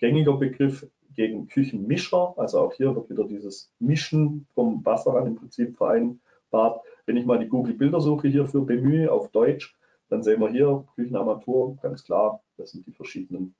[0.00, 2.34] gängiger Begriff gegen Küchenmischer.
[2.36, 6.82] Also auch hier wird wieder dieses Mischen vom Wasserhahn im Prinzip vereinbart.
[7.06, 9.76] Wenn ich mal die Google-Bildersuche hierfür bemühe auf Deutsch,
[10.10, 13.54] dann sehen wir hier Küchenarmatur, ganz klar, das sind die verschiedenen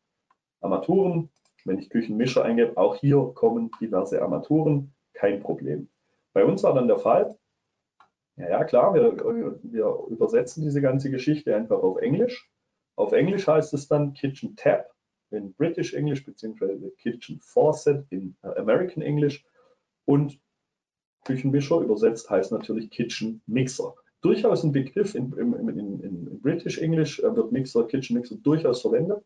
[0.61, 1.31] Armaturen.
[1.65, 5.89] Wenn ich Küchenmischer eingebe, auch hier kommen diverse Armaturen, kein Problem.
[6.33, 7.39] Bei uns war dann der Fall,
[8.37, 12.51] ja, ja klar, wir, wir übersetzen diese ganze Geschichte einfach auf Englisch.
[12.97, 14.91] Auf Englisch heißt es dann Kitchen Tap
[15.31, 19.45] in British English beziehungsweise Kitchen Faucet in äh, American English
[20.05, 20.41] und
[21.25, 23.95] Küchenmischer übersetzt heißt natürlich Kitchen Mixer.
[24.23, 28.83] Durchaus ein Begriff in, in, in, in British English äh, wird Mixer, Kitchen Mixer durchaus
[28.83, 29.25] verwendet,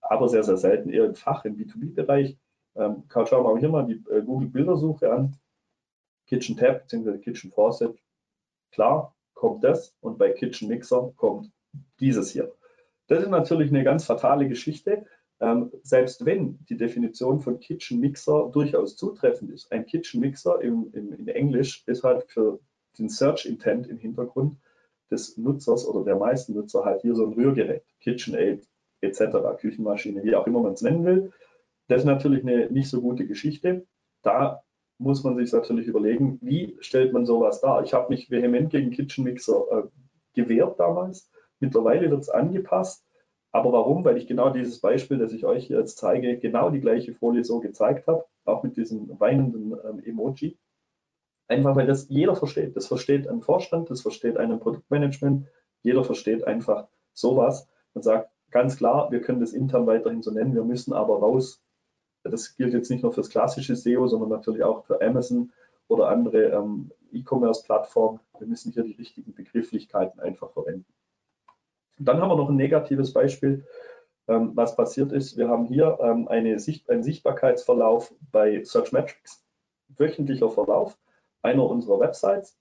[0.00, 2.36] aber sehr, sehr selten eher im Fach, im B2B-Bereich.
[2.76, 5.36] Ähm, schauen wir hier mal die äh, Google-Bildersuche an.
[6.26, 7.18] Kitchen Tap bzw.
[7.18, 7.96] Kitchen Faucet.
[8.72, 11.52] Klar, kommt das und bei Kitchen Mixer kommt
[12.00, 12.52] dieses hier.
[13.06, 15.04] Das ist natürlich eine ganz fatale Geschichte,
[15.40, 19.70] ähm, selbst wenn die Definition von Kitchen Mixer durchaus zutreffend ist.
[19.70, 22.58] Ein Kitchen Mixer im, im, in Englisch ist halt für
[22.98, 24.56] den Search Intent im Hintergrund
[25.10, 28.66] des Nutzers oder der meisten Nutzer halt hier so ein Rührgerät, KitchenAid
[29.00, 31.32] etc., Küchenmaschine, wie auch immer man es nennen will.
[31.88, 33.86] Das ist natürlich eine nicht so gute Geschichte.
[34.22, 34.62] Da
[34.98, 37.82] muss man sich natürlich überlegen, wie stellt man sowas dar.
[37.84, 39.82] Ich habe mich vehement gegen Kitchen Mixer äh,
[40.34, 41.30] gewehrt damals.
[41.60, 43.04] Mittlerweile wird es angepasst.
[43.52, 44.04] Aber warum?
[44.04, 47.60] Weil ich genau dieses Beispiel, das ich euch jetzt zeige, genau die gleiche Folie so
[47.60, 50.58] gezeigt habe, auch mit diesem weinenden ähm, Emoji.
[51.48, 52.76] Einfach weil das jeder versteht.
[52.76, 55.46] Das versteht ein Vorstand, das versteht ein Produktmanagement,
[55.82, 60.54] jeder versteht einfach sowas und sagt ganz klar, wir können das intern weiterhin so nennen,
[60.54, 61.62] wir müssen aber raus.
[62.22, 65.52] Das gilt jetzt nicht nur fürs klassische SEO, sondern natürlich auch für Amazon
[65.88, 68.20] oder andere ähm, E-Commerce-Plattformen.
[68.38, 70.86] Wir müssen hier die richtigen Begrifflichkeiten einfach verwenden.
[71.98, 73.66] Und dann haben wir noch ein negatives Beispiel,
[74.28, 75.36] ähm, was passiert ist.
[75.36, 79.44] Wir haben hier ähm, eine Sicht, einen Sichtbarkeitsverlauf bei Searchmetrics,
[79.88, 80.96] wöchentlicher Verlauf
[81.44, 82.58] einer unserer Websites.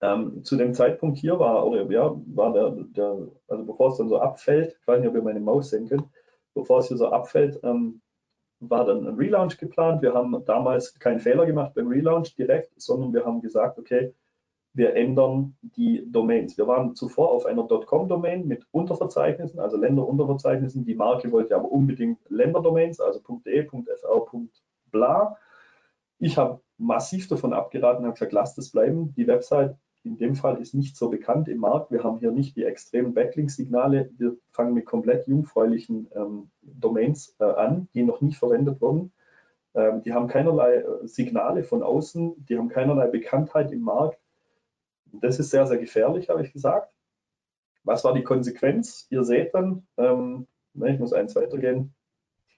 [0.00, 4.08] Ähm, zu dem Zeitpunkt hier war, oder ja, war der, der, also bevor es dann
[4.08, 6.08] so abfällt, ich weiß nicht, ob ihr meine Maus sehen könnt,
[6.54, 8.00] bevor es hier so abfällt, ähm,
[8.60, 10.02] war dann ein Relaunch geplant.
[10.02, 14.14] Wir haben damals keinen Fehler gemacht beim Relaunch direkt, sondern wir haben gesagt, okay,
[14.72, 16.58] wir ändern die Domains.
[16.58, 20.84] Wir waren zuvor auf einer .com-Domain mit Unterverzeichnissen, also Länderunterverzeichnissen.
[20.84, 24.30] Die Marke wollte aber unbedingt Länderdomains, also .de, .fr,
[24.90, 25.36] .bla.
[26.18, 29.14] Ich habe massiv davon abgeraten habe gesagt, lasst es bleiben.
[29.16, 31.90] Die Website in dem Fall ist nicht so bekannt im Markt.
[31.90, 34.10] Wir haben hier nicht die extremen Backlink-Signale.
[34.18, 39.12] Wir fangen mit komplett jungfräulichen ähm, Domains äh, an, die noch nicht verwendet wurden.
[39.74, 44.18] Ähm, die haben keinerlei äh, Signale von außen, die haben keinerlei Bekanntheit im Markt
[45.20, 46.92] das ist sehr, sehr gefährlich, habe ich gesagt.
[47.82, 49.06] Was war die Konsequenz?
[49.10, 51.94] Ihr seht dann, ähm, ich muss eins weitergehen,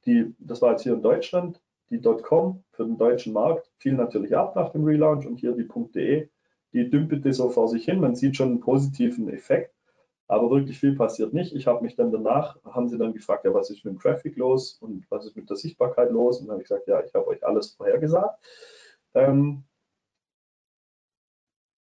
[0.06, 4.36] die, das war jetzt hier in Deutschland, die .com für den deutschen Markt fiel natürlich
[4.36, 6.28] ab nach dem Relaunch und hier die .de,
[6.72, 8.00] die dümpelte so vor sich hin.
[8.00, 9.74] Man sieht schon einen positiven Effekt,
[10.28, 11.54] aber wirklich viel passiert nicht.
[11.54, 14.36] Ich habe mich dann danach, haben sie dann gefragt, ja, was ist mit dem Traffic
[14.36, 16.40] los und was ist mit der Sichtbarkeit los?
[16.40, 18.38] Und dann habe ich gesagt, ja, ich habe euch alles vorhergesagt.
[19.14, 19.64] Ähm,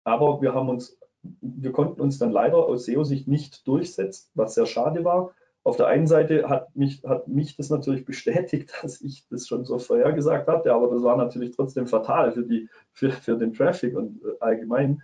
[0.04, 4.66] aber wir haben uns, wir konnten uns dann leider aus SEO-Sicht nicht durchsetzen, was sehr
[4.66, 5.34] schade war.
[5.64, 9.64] Auf der einen Seite hat mich, hat mich das natürlich bestätigt, dass ich das schon
[9.64, 13.96] so vorhergesagt hatte, aber das war natürlich trotzdem fatal für, die, für, für den Traffic
[13.96, 15.02] und äh, allgemein,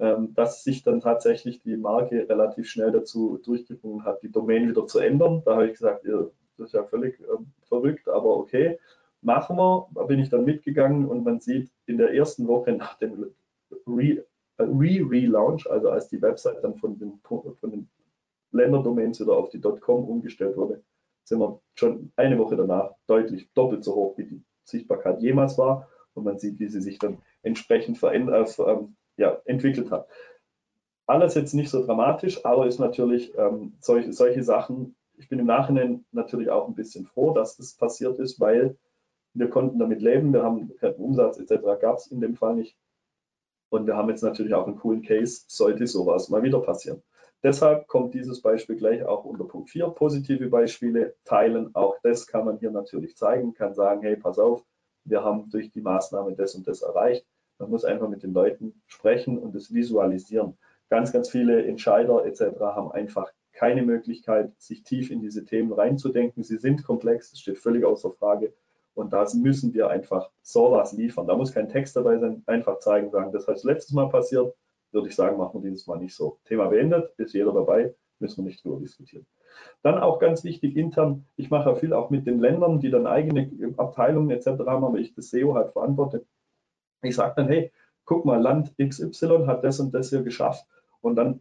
[0.00, 4.86] ähm, dass sich dann tatsächlich die Marke relativ schnell dazu durchgerungen hat, die Domain wieder
[4.86, 5.42] zu ändern.
[5.44, 6.26] Da habe ich gesagt, ja,
[6.58, 7.24] das ist ja völlig äh,
[7.68, 8.80] verrückt, aber okay,
[9.22, 9.86] machen wir.
[9.94, 13.32] Da bin ich dann mitgegangen und man sieht in der ersten Woche nach dem
[13.86, 14.24] Re
[14.58, 17.88] Re-Relaunch, also als die Website dann von den, von den
[18.52, 20.82] Länderdomains wieder auf die .com umgestellt wurde,
[21.24, 25.88] sind wir schon eine Woche danach deutlich doppelt so hoch, wie die Sichtbarkeit jemals war.
[26.14, 28.44] Und man sieht, wie sie sich dann entsprechend äh,
[29.16, 30.08] ja, entwickelt hat.
[31.06, 34.96] Alles jetzt nicht so dramatisch, aber ist natürlich ähm, solche, solche Sachen.
[35.16, 38.76] Ich bin im Nachhinein natürlich auch ein bisschen froh, dass das passiert ist, weil
[39.34, 40.32] wir konnten damit leben.
[40.32, 41.62] Wir haben keinen Umsatz etc.
[41.80, 42.76] gab es in dem Fall nicht.
[43.68, 47.02] Und wir haben jetzt natürlich auch einen coolen Case, sollte sowas mal wieder passieren.
[47.42, 49.88] Deshalb kommt dieses Beispiel gleich auch unter Punkt 4.
[49.88, 51.74] Positive Beispiele teilen.
[51.74, 54.62] Auch das kann man hier natürlich zeigen, kann sagen, hey, pass auf,
[55.04, 57.26] wir haben durch die Maßnahme das und das erreicht.
[57.58, 60.58] Man muss einfach mit den Leuten sprechen und es visualisieren.
[60.90, 62.60] Ganz, ganz viele Entscheider etc.
[62.60, 66.42] haben einfach keine Möglichkeit, sich tief in diese Themen reinzudenken.
[66.42, 68.52] Sie sind komplex, das steht völlig außer Frage.
[68.94, 71.26] Und da müssen wir einfach sowas liefern.
[71.26, 74.54] Da muss kein Text dabei sein, einfach zeigen, sagen, das heißt letztes Mal passiert,
[74.92, 76.38] würde ich sagen, machen wir dieses Mal nicht so.
[76.44, 79.26] Thema beendet, ist jeder dabei, müssen wir nicht drüber diskutieren.
[79.82, 83.06] Dann auch ganz wichtig intern, ich mache ja viel auch mit den Ländern, die dann
[83.06, 84.46] eigene Abteilungen etc.
[84.66, 86.24] haben, aber ich das SEO halt verantworte.
[87.02, 87.72] Ich sage dann, hey,
[88.04, 90.66] guck mal, Land XY hat das und das hier geschafft
[91.00, 91.40] und dann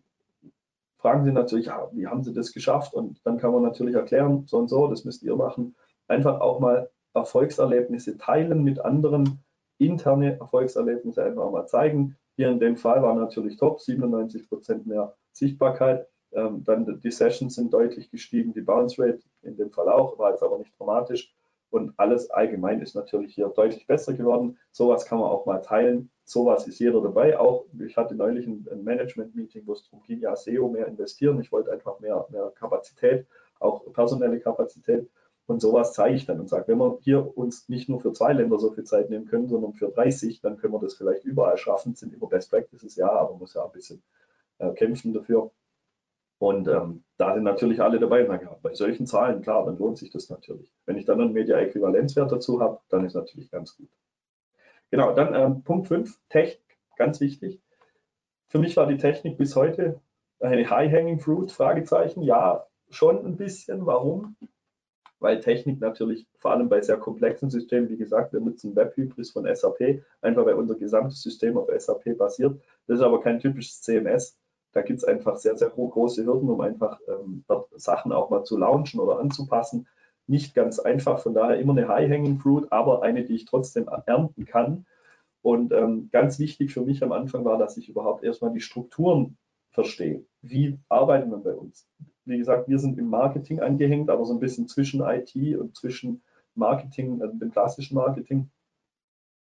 [1.00, 2.94] fragen Sie natürlich, ja, wie haben Sie das geschafft?
[2.94, 5.76] Und dann kann man natürlich erklären, so und so, das müsst ihr machen.
[6.08, 9.40] Einfach auch mal Erfolgserlebnisse teilen mit anderen,
[9.78, 12.18] interne Erfolgserlebnisse einfach mal zeigen.
[12.40, 16.08] Hier in dem Fall war natürlich top, 97 Prozent mehr Sichtbarkeit.
[16.32, 20.32] Ähm, dann die Sessions sind deutlich gestiegen, die Bounce Rate in dem Fall auch, war
[20.32, 21.36] jetzt aber nicht dramatisch.
[21.70, 24.58] Und alles allgemein ist natürlich hier deutlich besser geworden.
[24.72, 26.12] Sowas kann man auch mal teilen.
[26.24, 27.38] Sowas ist jeder dabei.
[27.38, 31.42] Auch ich hatte neulich ein, ein Management-Meeting, wo es darum ging, ja, SEO mehr investieren.
[31.42, 33.28] Ich wollte einfach mehr, mehr Kapazität,
[33.60, 35.10] auch personelle Kapazität.
[35.50, 38.34] Und sowas zeige ich dann und sage, wenn wir hier uns nicht nur für zwei
[38.34, 41.58] Länder so viel Zeit nehmen können, sondern für 30, dann können wir das vielleicht überall
[41.58, 41.94] schaffen.
[41.94, 44.04] Das sind immer Best Practices, ja, aber man muss ja ein bisschen
[44.60, 45.50] äh, kämpfen dafür.
[46.38, 48.30] Und ähm, da sind natürlich alle dabei.
[48.30, 50.72] Und ja, bei solchen Zahlen, klar, dann lohnt sich das natürlich.
[50.86, 53.90] Wenn ich dann einen Media-Äquivalenzwert dazu habe, dann ist natürlich ganz gut.
[54.92, 57.60] Genau, dann ähm, Punkt 5, Technik, ganz wichtig.
[58.50, 60.00] Für mich war die Technik bis heute
[60.40, 62.22] eine High-Hanging Fruit, Fragezeichen.
[62.22, 63.88] Ja, schon ein bisschen.
[63.88, 64.36] Warum?
[65.20, 69.54] Weil Technik natürlich vor allem bei sehr komplexen Systemen, wie gesagt, wir nutzen Webhybris von
[69.54, 72.60] SAP, einfach weil unser gesamtes System auf SAP basiert.
[72.88, 74.38] Das ist aber kein typisches CMS
[74.72, 77.44] da gibt es einfach sehr, sehr große Hürden, um einfach ähm,
[77.76, 79.88] Sachen auch mal zu launchen oder anzupassen.
[80.28, 84.46] Nicht ganz einfach, von daher immer eine High-Hanging Fruit, aber eine, die ich trotzdem ernten
[84.46, 84.86] kann.
[85.42, 89.38] Und ähm, ganz wichtig für mich am Anfang war, dass ich überhaupt erstmal die Strukturen
[89.72, 90.26] verstehe.
[90.42, 91.88] Wie arbeiten wir bei uns?
[92.26, 96.22] Wie gesagt, wir sind im Marketing angehängt, aber so ein bisschen zwischen IT und zwischen
[96.56, 98.50] Marketing, also dem klassischen Marketing.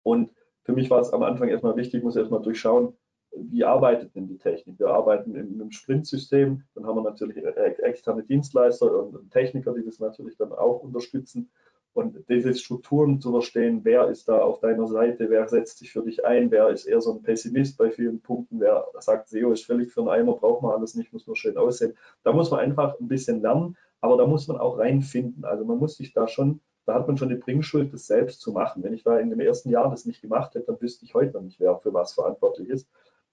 [0.03, 0.31] Und
[0.64, 2.95] für mich war es am Anfang erstmal wichtig, muss erstmal durchschauen,
[3.33, 4.79] wie arbeitet denn die Technik?
[4.79, 7.37] Wir arbeiten in einem Sprint-System, dann haben wir natürlich
[7.83, 11.51] externe Dienstleister und Techniker, die das natürlich dann auch unterstützen.
[11.98, 16.04] Und diese Strukturen zu verstehen, wer ist da auf deiner Seite, wer setzt sich für
[16.04, 19.64] dich ein, wer ist eher so ein Pessimist bei vielen Punkten, wer sagt, SEO ist
[19.64, 21.94] völlig für einen Eimer, braucht man alles nicht, muss nur schön aussehen.
[22.22, 25.44] Da muss man einfach ein bisschen lernen, aber da muss man auch reinfinden.
[25.44, 28.52] Also man muss sich da schon, da hat man schon die Bringschuld, das selbst zu
[28.52, 28.84] machen.
[28.84, 31.32] Wenn ich da in dem ersten Jahr das nicht gemacht hätte, dann wüsste ich heute
[31.32, 32.88] noch nicht, wer für was verantwortlich ist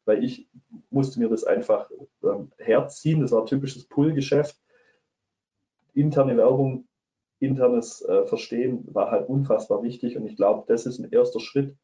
[0.07, 0.47] weil ich
[0.91, 1.89] musste mir das einfach
[2.23, 3.21] ähm, herziehen.
[3.21, 4.55] Das war typisches Pull-Geschäft.
[5.95, 6.87] Interne Werbung,
[7.45, 11.75] internes äh, Verstehen war halt unfassbar wichtig und ich glaube, das ist ein erster Schritt.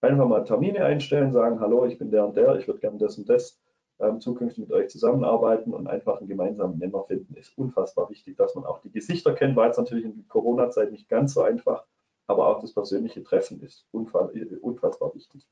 [0.00, 3.18] Einfach mal Termine einstellen, sagen, hallo, ich bin der und der, ich würde gerne das
[3.18, 3.58] und das
[4.00, 8.54] ähm, zukünftig mit euch zusammenarbeiten und einfach einen gemeinsamen Nenner finden, ist unfassbar wichtig, dass
[8.54, 11.84] man auch die Gesichter kennt, war jetzt natürlich in der Corona-Zeit nicht ganz so einfach,
[12.26, 15.48] aber auch das persönliche Treffen ist unfassbar wichtig.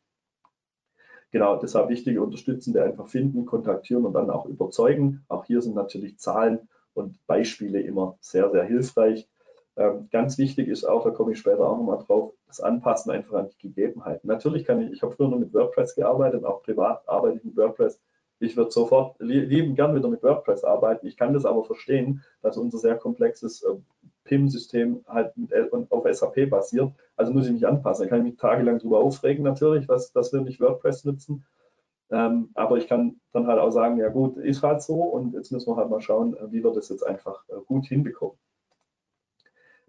[1.32, 5.24] Genau, deshalb wichtige Unterstützende einfach finden, kontaktieren und dann auch überzeugen.
[5.28, 9.28] Auch hier sind natürlich Zahlen und Beispiele immer sehr, sehr hilfreich.
[9.76, 13.34] Ähm, ganz wichtig ist auch, da komme ich später auch nochmal drauf, das Anpassen einfach
[13.34, 14.26] an die Gegebenheiten.
[14.26, 17.56] Natürlich kann ich, ich habe früher nur mit WordPress gearbeitet, auch privat arbeite ich mit
[17.56, 18.00] WordPress.
[18.38, 21.06] Ich würde sofort lieben gern wieder mit WordPress arbeiten.
[21.06, 23.76] Ich kann das aber verstehen, dass unser sehr komplexes äh,
[24.24, 25.32] PIM-System halt
[25.90, 26.92] auf SAP basiert.
[27.16, 28.04] Also muss ich mich anpassen.
[28.04, 31.46] Da kann ich mich tagelang darüber aufregen natürlich, dass, dass wir nicht WordPress nutzen.
[32.10, 35.50] Ähm, aber ich kann dann halt auch sagen, ja gut, ist halt so und jetzt
[35.50, 38.38] müssen wir halt mal schauen, wie wir das jetzt einfach äh, gut hinbekommen.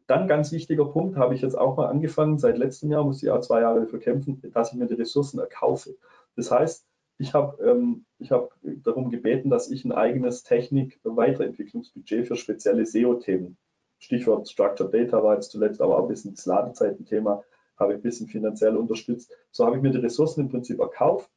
[0.07, 3.29] Dann ganz wichtiger Punkt, habe ich jetzt auch mal angefangen, seit letztem Jahr, muss ich
[3.29, 5.95] auch zwei Jahre dafür kämpfen, dass ich mir die Ressourcen erkaufe.
[6.35, 6.85] Das heißt,
[7.19, 13.57] ich habe ähm, hab darum gebeten, dass ich ein eigenes Technik-Weiterentwicklungsbudget für spezielle SEO-Themen
[13.99, 17.43] Stichwort Structured Data war jetzt zuletzt aber auch ein bisschen das Ladezeitenthema,
[17.77, 19.31] habe ich ein bisschen finanziell unterstützt.
[19.51, 21.29] So habe ich mir die Ressourcen im Prinzip erkauft.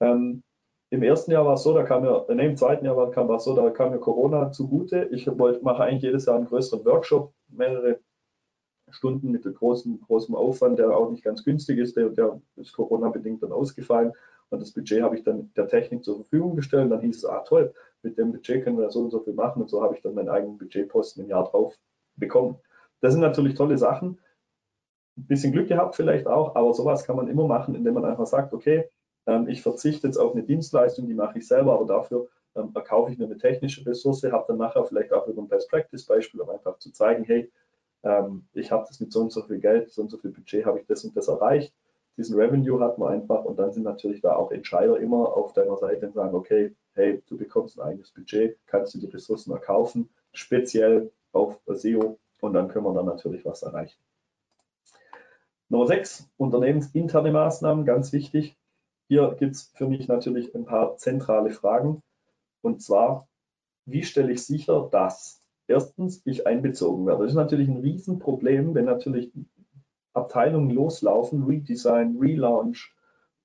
[0.00, 0.42] Ähm,
[0.90, 3.36] Im ersten Jahr war es so, da kam mir, nee, im zweiten Jahr war, war
[3.36, 5.08] es so, da kam mir Corona zugute.
[5.12, 7.98] Ich wollte, mache eigentlich jedes Jahr einen größeren Workshop, mehrere
[8.92, 13.42] Stunden mit großen, großem Aufwand, der auch nicht ganz günstig ist, der, der ist Corona-bedingt
[13.42, 14.12] dann ausgefallen.
[14.50, 16.84] Und das Budget habe ich dann der Technik zur Verfügung gestellt.
[16.84, 19.32] Und dann hieß es, ah toll, mit dem Budget können wir so und so viel
[19.32, 19.62] machen.
[19.62, 21.74] Und so habe ich dann meinen eigenen Budgetposten im Jahr drauf
[22.16, 22.56] bekommen.
[23.00, 24.18] Das sind natürlich tolle Sachen.
[25.16, 28.26] Ein bisschen Glück gehabt vielleicht auch, aber sowas kann man immer machen, indem man einfach
[28.26, 28.88] sagt, okay,
[29.26, 33.12] ähm, ich verzichte jetzt auf eine Dienstleistung, die mache ich selber, aber dafür ähm, erkaufe
[33.12, 36.78] ich mir eine technische Ressource, habe dann nachher vielleicht auch über ein Best-Practice-Beispiel, um einfach
[36.78, 37.50] zu zeigen, hey,
[38.02, 40.66] ähm, ich habe das mit so und so viel Geld, so und so viel Budget,
[40.66, 41.72] habe ich das und das erreicht.
[42.16, 45.76] Diesen Revenue hat man einfach und dann sind natürlich da auch Entscheider immer auf deiner
[45.78, 50.10] Seite und sagen, okay, hey, du bekommst ein eigenes Budget, kannst du die Ressourcen erkaufen,
[50.32, 53.98] speziell auf SEO und dann können wir dann natürlich was erreichen.
[55.68, 58.56] Nummer 6, unternehmensinterne Maßnahmen, ganz wichtig.
[59.08, 62.02] Hier gibt es für mich natürlich ein paar zentrale Fragen.
[62.60, 63.26] Und zwar,
[63.86, 65.41] wie stelle ich sicher, dass
[65.72, 67.22] erstens ich einbezogen werde?
[67.22, 69.32] Das ist natürlich ein Riesenproblem, wenn natürlich
[70.12, 72.94] Abteilungen loslaufen, Redesign, Relaunch,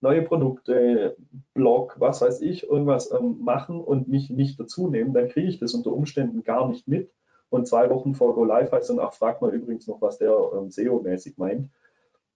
[0.01, 1.15] neue Produkte,
[1.53, 5.59] Blog, was weiß ich, irgendwas ähm, machen und mich nicht dazu nehmen, dann kriege ich
[5.59, 7.11] das unter Umständen gar nicht mit.
[7.49, 10.35] Und zwei Wochen vor Go Live heißt dann, ach, frag mal übrigens noch, was der
[10.53, 11.69] ähm, SEO-mäßig meint.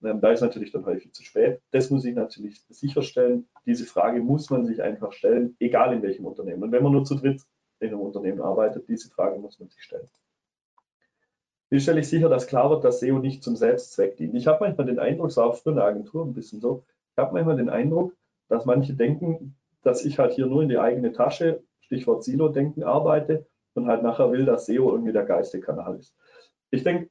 [0.04, 1.62] Ähm, da ist natürlich dann häufig zu spät.
[1.72, 3.48] Das muss ich natürlich sicherstellen.
[3.66, 6.64] Diese Frage muss man sich einfach stellen, egal in welchem Unternehmen.
[6.64, 7.42] Und wenn man nur zu dritt
[7.82, 10.08] in einem Unternehmen arbeitet, diese Frage muss man sich stellen.
[11.70, 14.36] Wie stelle ich sicher, dass klar wird, dass SEO nicht zum Selbstzweck dient?
[14.36, 17.34] Ich habe manchmal den Eindruck, es war in der Agentur ein bisschen so, ich habe
[17.34, 18.16] manchmal den Eindruck,
[18.50, 23.48] dass manche denken, dass ich halt hier nur in die eigene Tasche, Stichwort Silo-Denken, arbeite
[23.74, 26.16] und halt nachher will, dass SEO irgendwie der geilste Kanal ist.
[26.72, 27.10] Ich denke,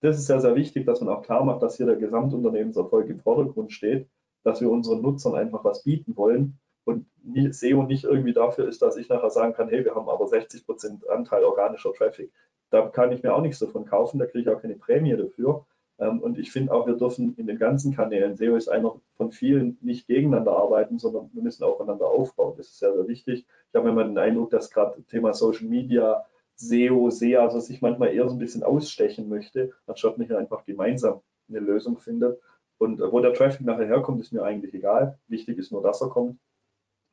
[0.00, 3.20] das ist sehr, sehr wichtig, dass man auch klar macht, dass hier der Gesamtunternehmenserfolg im
[3.20, 4.08] Vordergrund steht,
[4.44, 7.06] dass wir unseren Nutzern einfach was bieten wollen und
[7.50, 10.66] SEO nicht irgendwie dafür ist, dass ich nachher sagen kann, hey, wir haben aber 60
[10.66, 12.32] Prozent Anteil organischer Traffic.
[12.70, 15.64] Da kann ich mir auch nichts davon kaufen, da kriege ich auch keine Prämie dafür.
[15.98, 19.30] Ähm, und ich finde auch, wir dürfen in den ganzen Kanälen, SEO ist einer von
[19.30, 22.54] vielen, nicht gegeneinander arbeiten, sondern wir müssen aufeinander aufbauen.
[22.56, 23.46] Das ist sehr, sehr wichtig.
[23.68, 26.24] Ich habe immer den Eindruck, dass gerade Thema Social Media,
[26.56, 30.64] SEO, SEA, also sich manchmal eher so ein bisschen ausstechen möchte, anstatt man hier einfach
[30.64, 32.40] gemeinsam eine Lösung findet.
[32.78, 35.18] Und wo der Traffic nachher herkommt, ist mir eigentlich egal.
[35.28, 36.38] Wichtig ist nur, dass er kommt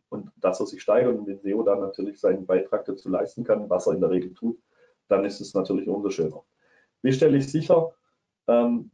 [0.10, 3.70] und dass er sich steigert und den SEO dann natürlich seinen Beitrag dazu leisten kann,
[3.70, 4.60] was er in der Regel tut
[5.10, 6.44] dann ist es natürlich umso schöner.
[7.02, 7.92] Wie stelle ich sicher,
[8.48, 8.92] ähm,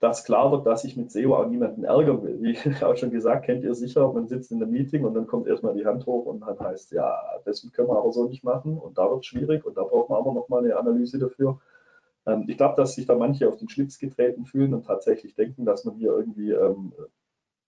[0.00, 2.42] dass klar wird, dass ich mit SEO auch niemanden ärgern will.
[2.42, 5.46] Wie auch schon gesagt, kennt ihr sicher, man sitzt in einem Meeting und dann kommt
[5.46, 8.78] erstmal die Hand hoch und dann heißt, ja, das können wir aber so nicht machen
[8.78, 11.60] und da wird es schwierig und da braucht man aber nochmal eine Analyse dafür.
[12.26, 15.64] Ähm, ich glaube, dass sich da manche auf den Schlips getreten fühlen und tatsächlich denken,
[15.64, 16.92] dass man hier irgendwie ähm,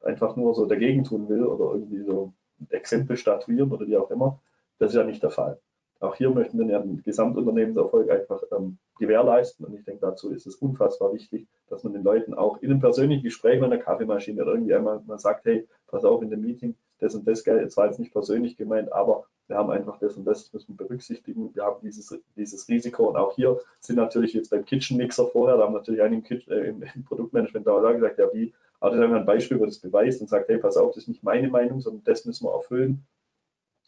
[0.02, 2.32] einfach nur so dagegen tun will oder irgendwie so
[2.70, 4.40] Exempel statuieren oder wie auch immer.
[4.78, 5.58] Das ist ja nicht der Fall.
[6.00, 9.64] Auch hier möchten wir den Gesamtunternehmenserfolg einfach ähm, gewährleisten.
[9.64, 12.80] Und ich denke, dazu ist es unfassbar wichtig, dass man den Leuten auch in einem
[12.80, 16.42] persönlichen Gespräch mit einer Kaffeemaschine oder irgendwie einmal mal sagt, hey, pass auf in dem
[16.42, 19.98] Meeting, das und das Geld, jetzt war jetzt nicht persönlich gemeint, aber wir haben einfach
[19.98, 21.54] das und das, das müssen wir berücksichtigen.
[21.54, 25.56] Wir haben dieses, dieses Risiko und auch hier sind natürlich jetzt beim Kitchen Mixer vorher,
[25.56, 29.12] da haben natürlich einige im, äh, im Produktmanagement da gesagt, ja wie, aber das haben
[29.12, 31.48] wir ein Beispiel, wo das beweist und sagt, hey, pass auf, das ist nicht meine
[31.48, 33.06] Meinung, sondern das müssen wir erfüllen.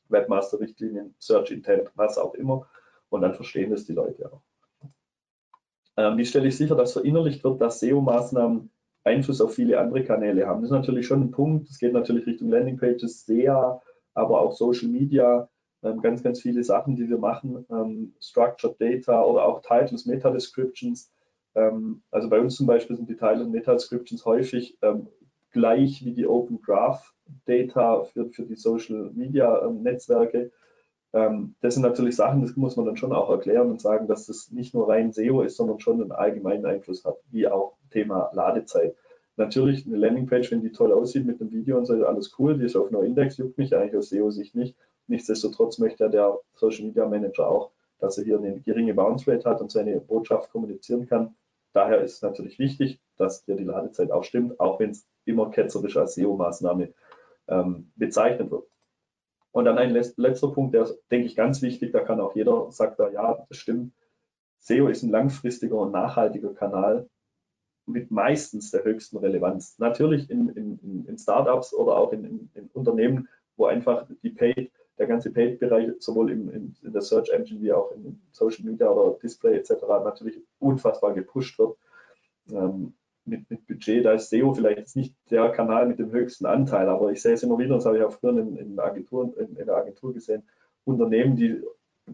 [0.09, 2.67] Webmaster-Richtlinien, Search Intent, was auch immer.
[3.11, 4.41] Und dann verstehen das die Leute auch.
[5.99, 8.71] Ähm, wie stelle ich sicher, dass verinnerlicht wird, dass SEO-Maßnahmen
[9.05, 10.63] Einfluss auf viele andere Kanäle haben?
[10.63, 11.69] Das ist natürlich schon ein Punkt.
[11.69, 13.83] Es geht natürlich Richtung Landingpages, SEA,
[14.15, 15.51] aber auch Social Media.
[15.83, 17.67] Ähm, ganz, ganz viele Sachen, die wir machen.
[17.69, 21.13] Ähm, Structured Data oder auch Titles, Meta-Descriptions.
[21.57, 25.09] Ähm, also bei uns zum Beispiel sind die Title- und Meta-Descriptions häufig ähm,
[25.51, 27.15] gleich wie die Open Graph
[27.47, 30.53] Data für, für die Social Media ähm, Netzwerke.
[31.63, 34.51] Das sind natürlich Sachen, das muss man dann schon auch erklären und sagen, dass das
[34.51, 38.95] nicht nur rein SEO ist, sondern schon einen allgemeinen Einfluss hat, wie auch Thema Ladezeit.
[39.37, 42.65] Natürlich eine Landingpage, wenn die toll aussieht mit dem Video und so, alles cool, die
[42.65, 44.77] ist auf No-Index, juckt mich eigentlich aus SEO-Sicht nicht.
[45.07, 49.61] Nichtsdestotrotz möchte der Social Media Manager auch, dass er hier eine geringe Bounce Rate hat
[49.61, 51.35] und seine Botschaft kommunizieren kann.
[51.77, 55.51] Daher ist es natürlich wichtig, dass hier die Ladezeit auch stimmt, auch wenn es immer
[55.51, 56.95] ketzerisch als SEO-Maßnahme
[57.49, 58.67] ähm, bezeichnet wird.
[59.51, 62.73] Und dann ein letzter Punkt, der ist, denke ich, ganz wichtig, da kann auch jeder,
[62.73, 63.93] sagt da, ja, das stimmt.
[64.61, 67.11] SEO ist ein langfristiger und nachhaltiger Kanal
[67.85, 69.79] mit meistens der höchsten Relevanz.
[69.79, 75.07] Natürlich in, in, in Startups oder auch in, in, Unternehmen, wo einfach die Paid, der
[75.07, 79.57] ganze Paid-Bereich sowohl in, in, der Search Engine wie auch in Social Media oder Display
[79.57, 79.73] etc.
[80.05, 81.77] natürlich unfassbar gepusht wird.
[82.51, 86.89] Ähm, mit, mit Budget, da ist SEO vielleicht nicht der Kanal mit dem höchsten Anteil,
[86.89, 89.57] aber ich sehe es immer wieder, das habe ich auch früher in, in, Agenturen, in,
[89.57, 90.45] in der Agentur gesehen,
[90.85, 91.61] Unternehmen, die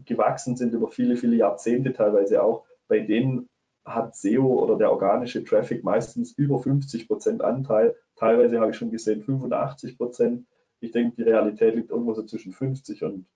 [0.06, 3.48] gewachsen sind über viele, viele Jahrzehnte teilweise auch, bei denen
[3.84, 7.96] hat SEO oder der organische Traffic meistens über 50 Prozent Anteil.
[8.16, 10.46] Teilweise habe ich schon gesehen 85 Prozent.
[10.82, 13.26] Ich denke, die Realität liegt irgendwo so zwischen 50 und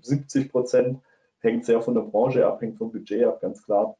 [0.00, 1.00] 70 Prozent.
[1.40, 3.96] Hängt sehr von der Branche ab, hängt vom Budget ab, ganz klar.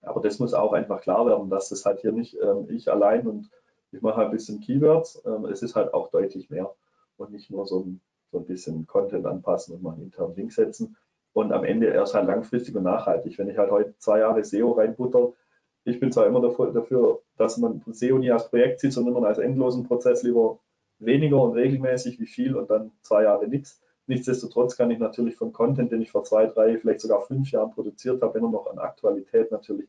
[0.00, 3.26] Aber das muss auch einfach klar werden, dass das halt hier nicht ähm, ich allein
[3.26, 3.50] und
[3.92, 5.22] ich mache halt ein bisschen Keywords.
[5.26, 6.74] Ähm, es ist halt auch deutlich mehr
[7.18, 8.00] und nicht nur so ein,
[8.32, 10.96] so ein bisschen Content anpassen und mal einen internen Link setzen.
[11.34, 13.38] Und am Ende erst halt langfristig und nachhaltig.
[13.38, 15.34] Wenn ich halt heute zwei Jahre SEO reinbutter,
[15.84, 19.86] ich bin zwar immer dafür, dass man SEO nie als Projekt sieht, sondern als endlosen
[19.86, 20.58] Prozess lieber
[21.00, 23.80] weniger und regelmäßig wie viel und dann zwei Jahre nichts.
[24.06, 27.70] Nichtsdestotrotz kann ich natürlich von Content, den ich vor zwei, drei, vielleicht sogar fünf Jahren
[27.70, 29.88] produziert habe, wenn er noch an Aktualität natürlich,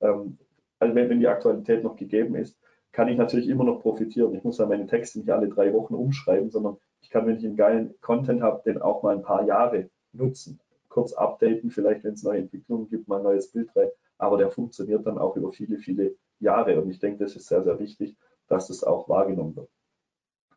[0.00, 0.38] ähm,
[0.78, 2.56] also wenn, wenn die Aktualität noch gegeben ist,
[2.92, 4.34] kann ich natürlich immer noch profitieren.
[4.34, 7.44] Ich muss ja meine Texte nicht alle drei Wochen umschreiben, sondern ich kann, wenn ich
[7.44, 10.60] einen geilen Content habe, den auch mal ein paar Jahre nutzen.
[10.88, 13.90] Kurz updaten, vielleicht wenn es neue Entwicklungen gibt, mal ein neues Bild rein.
[14.16, 16.80] Aber der funktioniert dann auch über viele, viele Jahre.
[16.80, 18.16] Und ich denke, das ist sehr, sehr wichtig,
[18.48, 19.68] dass das auch wahrgenommen wird.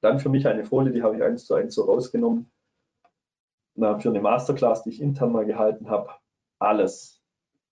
[0.01, 2.51] Dann für mich eine Folie, die habe ich eins zu eins so rausgenommen.
[3.75, 6.09] Na, für eine Masterclass, die ich intern mal gehalten habe.
[6.59, 7.21] Alles,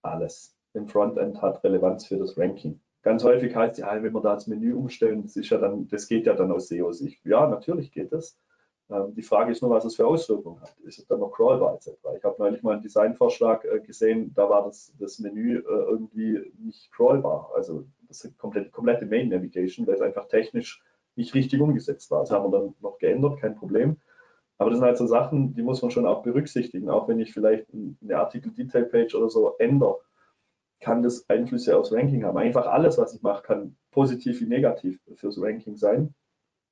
[0.01, 2.79] alles im Frontend hat Relevanz für das Ranking.
[3.01, 6.07] Ganz häufig heißt ja, wenn wir da das Menü umstellen, das ist ja dann, das
[6.07, 7.25] geht ja dann aus SEO-Sicht.
[7.25, 8.37] Ja, natürlich geht das.
[8.89, 10.77] Ähm, die Frage ist nur, was es für Auswirkungen hat.
[10.79, 11.91] Ist es dann noch crawlbar etc.?
[12.17, 16.51] Ich habe neulich mal einen Designvorschlag äh, gesehen, da war das, das Menü äh, irgendwie
[16.57, 17.51] nicht crawlbar.
[17.55, 20.81] Also das komplette, komplette Main Navigation, weil es einfach technisch
[21.17, 22.21] nicht richtig umgesetzt war.
[22.21, 23.97] Das haben wir dann noch geändert, kein Problem.
[24.57, 26.89] Aber das sind halt so Sachen, die muss man schon auch berücksichtigen.
[26.89, 29.99] Auch wenn ich vielleicht eine Artikel-Detail-Page oder so ändere,
[30.79, 32.37] kann das Einflüsse aufs Ranking haben.
[32.37, 36.13] Einfach alles, was ich mache, kann positiv wie negativ fürs Ranking sein.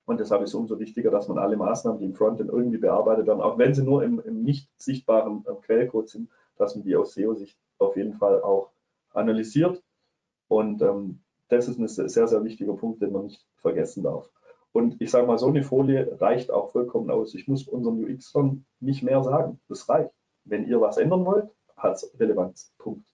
[0.05, 3.25] Und deshalb ist es umso wichtiger, dass man alle Maßnahmen, die im Frontend irgendwie bearbeitet
[3.25, 6.95] werden, auch wenn sie nur im, im nicht sichtbaren äh, Quellcode sind, dass man die
[6.95, 8.71] aus SEO-Sicht auf jeden Fall auch
[9.13, 9.81] analysiert.
[10.47, 14.29] Und ähm, das ist ein sehr, sehr wichtiger Punkt, den man nicht vergessen darf.
[14.71, 17.33] Und ich sage mal, so eine Folie reicht auch vollkommen aus.
[17.33, 19.59] Ich muss unseren UX-Lern nicht mehr sagen.
[19.69, 20.11] Das reicht.
[20.43, 22.73] Wenn ihr was ändern wollt, hat es Relevanz.
[22.77, 23.05] Punkt.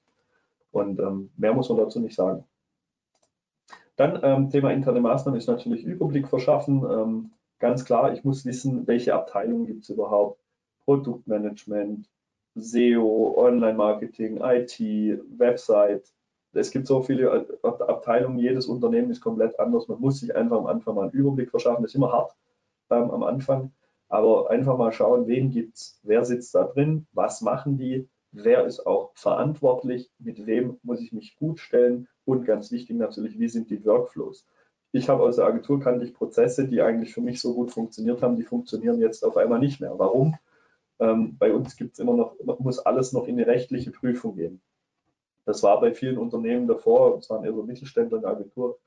[0.72, 2.44] Und ähm, mehr muss man dazu nicht sagen.
[3.96, 6.84] Dann ähm, Thema interne Maßnahmen ist natürlich Überblick verschaffen.
[6.84, 10.42] Ähm, ganz klar, ich muss wissen, welche Abteilungen gibt es überhaupt.
[10.86, 12.10] Produktmanagement,
[12.56, 14.80] SEO, Online-Marketing, IT,
[15.38, 16.12] Website.
[16.54, 19.88] Es gibt so viele Abteilungen, jedes Unternehmen ist komplett anders.
[19.88, 21.84] Man muss sich einfach am Anfang mal einen Überblick verschaffen.
[21.84, 22.36] Das ist immer hart
[22.90, 23.72] ähm, am Anfang,
[24.10, 28.66] aber einfach mal schauen, wen gibt es, wer sitzt da drin, was machen die, wer
[28.66, 33.50] ist auch verantwortlich, mit wem muss ich mich gut stellen und ganz wichtig natürlich, wie
[33.50, 34.46] sind die Workflows.
[34.92, 38.22] Ich habe aus der Agentur kannte ich Prozesse, die eigentlich für mich so gut funktioniert
[38.22, 39.98] haben, die funktionieren jetzt auf einmal nicht mehr.
[39.98, 40.36] Warum?
[41.00, 44.62] Ähm, bei uns gibt es immer noch, muss alles noch in eine rechtliche Prüfung gehen.
[45.46, 48.80] Das war bei vielen Unternehmen davor, es waren eher so Mittelständler in der Agentur,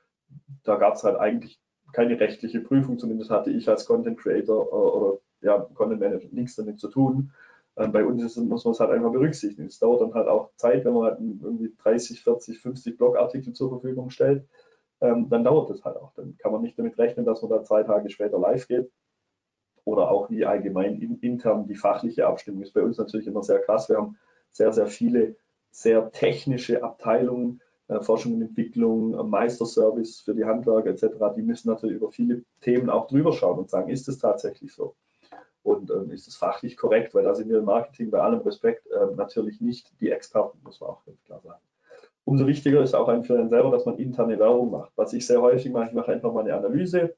[0.63, 1.59] da gab es halt eigentlich
[1.93, 6.55] keine rechtliche Prüfung, zumindest hatte ich als Content Creator äh, oder ja, Content Manager nichts
[6.55, 7.31] damit zu tun.
[7.77, 9.67] Ähm, bei uns ist, muss man es halt einfach berücksichtigen.
[9.67, 13.69] Es dauert dann halt auch Zeit, wenn man halt irgendwie 30, 40, 50 Blogartikel zur
[13.69, 14.47] Verfügung stellt,
[15.01, 16.13] ähm, dann dauert es halt auch.
[16.13, 18.91] Dann kann man nicht damit rechnen, dass man da zwei Tage später live geht.
[19.83, 23.59] Oder auch wie allgemein in, intern die fachliche Abstimmung ist bei uns natürlich immer sehr
[23.59, 23.87] krass.
[23.89, 24.17] Wir haben
[24.51, 25.35] sehr, sehr viele
[25.75, 31.05] sehr technische Abteilungen, äh, Forschung und Entwicklung, Meisterservice für die Handwerker etc.
[31.35, 34.95] Die müssen natürlich über viele Themen auch drüber schauen und sagen, ist es tatsächlich so?
[35.65, 38.85] und ähm, ist es fachlich korrekt, weil da sind wir im Marketing bei allem Respekt
[38.91, 41.59] äh, natürlich nicht die Experten, muss man auch ganz klar sagen.
[42.23, 44.91] Umso wichtiger ist auch für einen selber, dass man interne Werbung macht.
[44.95, 47.15] Was ich sehr häufig mache, ich mache einfach mal eine Analyse,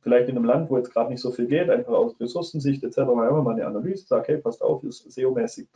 [0.00, 2.98] vielleicht in einem Land, wo jetzt gerade nicht so viel geht, einfach aus Ressourcensicht etc.
[2.98, 5.68] Mal eine Analyse, sage, hey, passt auf, ist SEO-mäßig,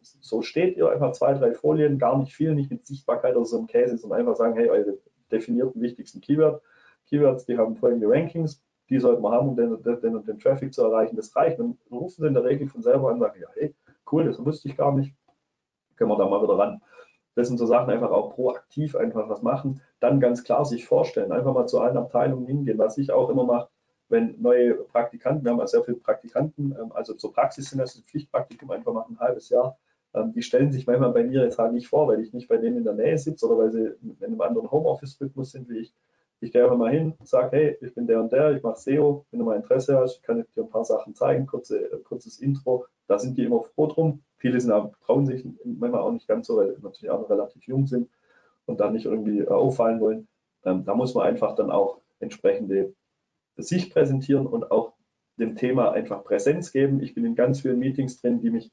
[0.00, 3.58] so steht ihr, einfach zwei, drei Folien, gar nicht viel, nicht mit Sichtbarkeit oder so
[3.58, 4.98] einem Case, sondern einfach sagen, hey, eure
[5.30, 6.62] definierten wichtigsten Keyword,
[7.06, 10.82] Keywords, die haben folgende Rankings, die sollten wir haben, um den, den den Traffic zu
[10.82, 11.16] erreichen.
[11.16, 11.58] Das reicht.
[11.58, 13.74] Dann rufen sie in der Regel von selber an und sagen, ja, hey,
[14.10, 15.14] cool, das wusste ich gar nicht.
[15.96, 16.80] Können wir da mal wieder ran.
[17.34, 19.80] Das sind so Sachen, einfach auch proaktiv einfach was machen.
[20.00, 23.44] Dann ganz klar sich vorstellen, einfach mal zu allen Abteilungen hingehen, was ich auch immer
[23.44, 23.68] mache,
[24.08, 27.96] wenn neue Praktikanten, wir haben ja sehr viele Praktikanten, ähm, also zur Praxis sind das
[27.96, 29.78] ein Pflichtpraktikum, einfach mal ein halbes Jahr,
[30.14, 32.58] ähm, die stellen sich manchmal bei mir jetzt halt nicht vor, weil ich nicht bei
[32.58, 35.94] denen in der Nähe sitze oder weil sie in einem anderen Homeoffice-Rhythmus sind wie ich.
[36.42, 39.24] Ich gehe einfach mal hin, sage, hey, ich bin der und der, ich mache SEO,
[39.30, 42.86] wenn du mal Interesse hast, kann ich dir ein paar Sachen zeigen, kurze, kurzes Intro.
[43.06, 44.22] Da sind die immer froh drum.
[44.38, 47.62] Viele sind auch, trauen sich manchmal auch nicht ganz so, weil natürlich auch noch relativ
[47.68, 48.08] jung sind
[48.66, 50.26] und da nicht irgendwie äh, auffallen wollen.
[50.64, 52.92] Ähm, da muss man einfach dann auch entsprechende
[53.56, 54.94] sich präsentieren und auch
[55.36, 57.00] dem Thema einfach Präsenz geben.
[57.00, 58.72] Ich bin in ganz vielen Meetings drin, die mich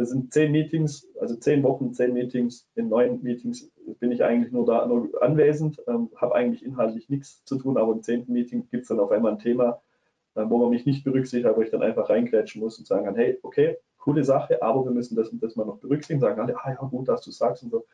[0.00, 2.66] das sind zehn Meetings, also zehn Wochen, zehn Meetings.
[2.74, 7.44] In neun Meetings bin ich eigentlich nur da nur anwesend, ähm, habe eigentlich inhaltlich nichts
[7.44, 9.82] zu tun, aber im zehnten Meeting gibt es dann auf einmal ein Thema,
[10.36, 13.14] äh, wo man mich nicht berücksichtigt, wo ich dann einfach reingrätschen muss und sagen kann,
[13.14, 16.56] hey, okay, coole Sache, aber wir müssen das und das mal noch berücksichtigen, sagen alle,
[16.56, 17.84] ah ja, gut, dass du sagst und so.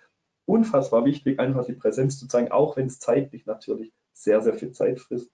[0.45, 4.71] Unfassbar wichtig, einfach die Präsenz zu zeigen, auch wenn es zeitlich natürlich sehr, sehr viel
[4.71, 5.33] Zeit frisst.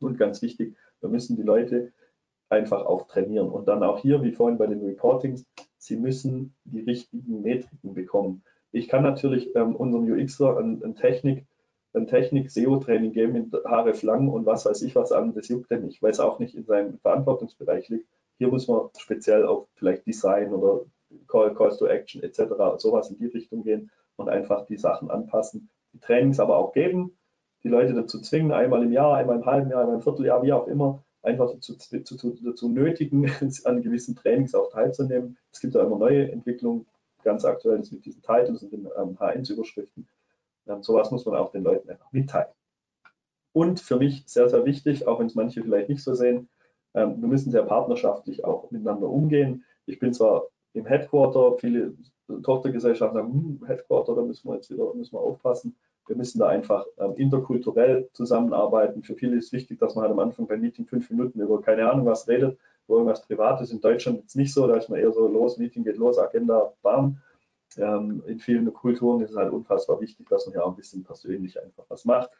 [0.00, 1.92] Und ganz wichtig, wir müssen die Leute
[2.48, 3.50] einfach auch trainieren.
[3.50, 5.44] Und dann auch hier, wie vorhin bei den Reportings,
[5.80, 8.44] Sie müssen die richtigen Metriken bekommen.
[8.70, 11.46] Ich kann natürlich ähm, unserem UXer ein, ein Technik,
[11.94, 15.80] ein Technik-SEO-Training geben mit Haare lang und was weiß ich was an, das juckt er
[15.80, 18.06] nicht, weil es auch nicht in seinem Verantwortungsbereich liegt.
[18.36, 20.84] Hier muss man speziell auf vielleicht Design oder
[21.26, 22.42] Call, Calls to Action etc.
[22.76, 25.70] sowas in die Richtung gehen und einfach die Sachen anpassen.
[25.94, 27.16] Die Trainings aber auch geben,
[27.64, 30.52] die Leute dazu zwingen, einmal im Jahr, einmal im halben Jahr, einmal im Vierteljahr, wie
[30.52, 33.30] auch immer, einfach dazu, dazu, dazu nötigen,
[33.64, 35.36] an gewissen Trainings auch teilzunehmen.
[35.52, 36.86] Es gibt ja immer neue Entwicklungen,
[37.22, 40.08] ganz aktuell ist mit diesen Titles und den ähm, H1-Überschriften.
[40.66, 42.52] Ähm, sowas muss man auch den Leuten einfach mitteilen.
[43.52, 46.48] Und für mich sehr, sehr wichtig, auch wenn es manche vielleicht nicht so sehen,
[46.94, 49.64] ähm, wir müssen sehr partnerschaftlich auch miteinander umgehen.
[49.86, 51.94] Ich bin zwar im Headquarter, viele
[52.42, 55.76] Tochtergesellschaften sagen, hm, Headquarter, da müssen wir jetzt wieder müssen wir aufpassen.
[56.10, 59.04] Wir müssen da einfach ähm, interkulturell zusammenarbeiten.
[59.04, 61.88] Für viele ist wichtig, dass man halt am Anfang beim Meeting fünf Minuten über keine
[61.88, 62.58] Ahnung was redet,
[62.88, 63.70] über irgendwas Privates.
[63.70, 66.18] In Deutschland ist es nicht so, da ist man eher so los, Meeting geht los,
[66.18, 67.18] Agenda, bam.
[67.76, 71.04] Ähm, in vielen Kulturen ist es halt unfassbar wichtig, dass man ja auch ein bisschen
[71.04, 72.30] persönlich einfach was macht.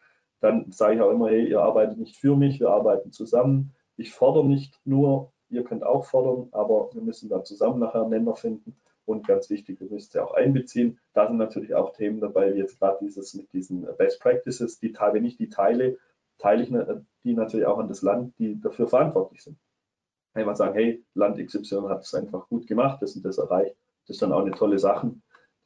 [0.40, 3.72] Dann sage ich auch immer, hey, ihr arbeitet nicht für mich, wir arbeiten zusammen.
[3.96, 8.10] Ich fordere nicht nur, ihr könnt auch fordern, aber wir müssen da zusammen nachher einen
[8.10, 8.76] Nenner finden.
[9.04, 10.98] Und ganz wichtig, wir müssen sie auch einbeziehen.
[11.14, 14.94] Da sind natürlich auch Themen dabei, wie jetzt gerade dieses mit diesen Best Practices, die
[14.94, 15.98] wenn ich die teile,
[16.38, 19.58] teile ich ne, die natürlich auch an das Land, die dafür verantwortlich sind.
[20.32, 23.76] Einfach sagen, hey, Land XY hat es einfach gut gemacht, das und das erreicht.
[24.06, 25.12] Das ist dann auch eine tolle Sache,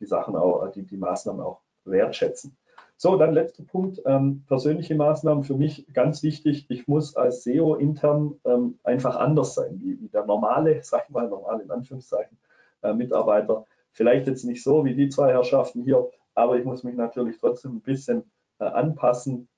[0.00, 2.56] die Sachen auch, die, die Maßnahmen auch wertschätzen.
[2.96, 6.66] So, dann letzter Punkt, ähm, persönliche Maßnahmen für mich ganz wichtig.
[6.68, 11.10] Ich muss als SEO intern ähm, einfach anders sein, wie, wie der normale, sag ich
[11.10, 12.43] mal, normale in Anführungszeichen, äh,
[12.92, 13.66] Mitarbeiter.
[13.92, 17.76] Vielleicht jetzt nicht so wie die zwei Herrschaften hier, aber ich muss mich natürlich trotzdem
[17.76, 18.24] ein bisschen
[18.58, 19.48] äh, anpassen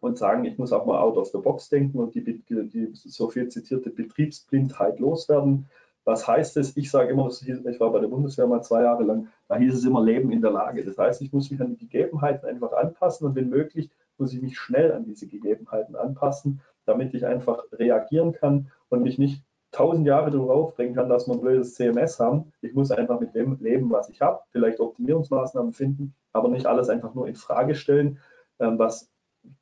[0.00, 3.28] und sagen, ich muss auch mal out of the box denken und die, die so
[3.28, 5.68] viel zitierte Betriebsblindheit loswerden.
[6.04, 6.76] Was heißt es?
[6.76, 9.84] Ich sage immer, ich war bei der Bundeswehr mal zwei Jahre lang, da hieß es
[9.84, 10.84] immer Leben in der Lage.
[10.84, 14.42] Das heißt, ich muss mich an die Gegebenheiten einfach anpassen und wenn möglich, muss ich
[14.42, 19.42] mich schnell an diese Gegebenheiten anpassen, damit ich einfach reagieren kann und mich nicht
[19.72, 22.52] tausend Jahre darauf aufbringen kann, dass wir ein blödes CMS haben.
[22.60, 26.88] Ich muss einfach mit dem leben, was ich habe, vielleicht Optimierungsmaßnahmen finden, aber nicht alles
[26.88, 28.18] einfach nur in Frage stellen,
[28.58, 29.10] ähm, was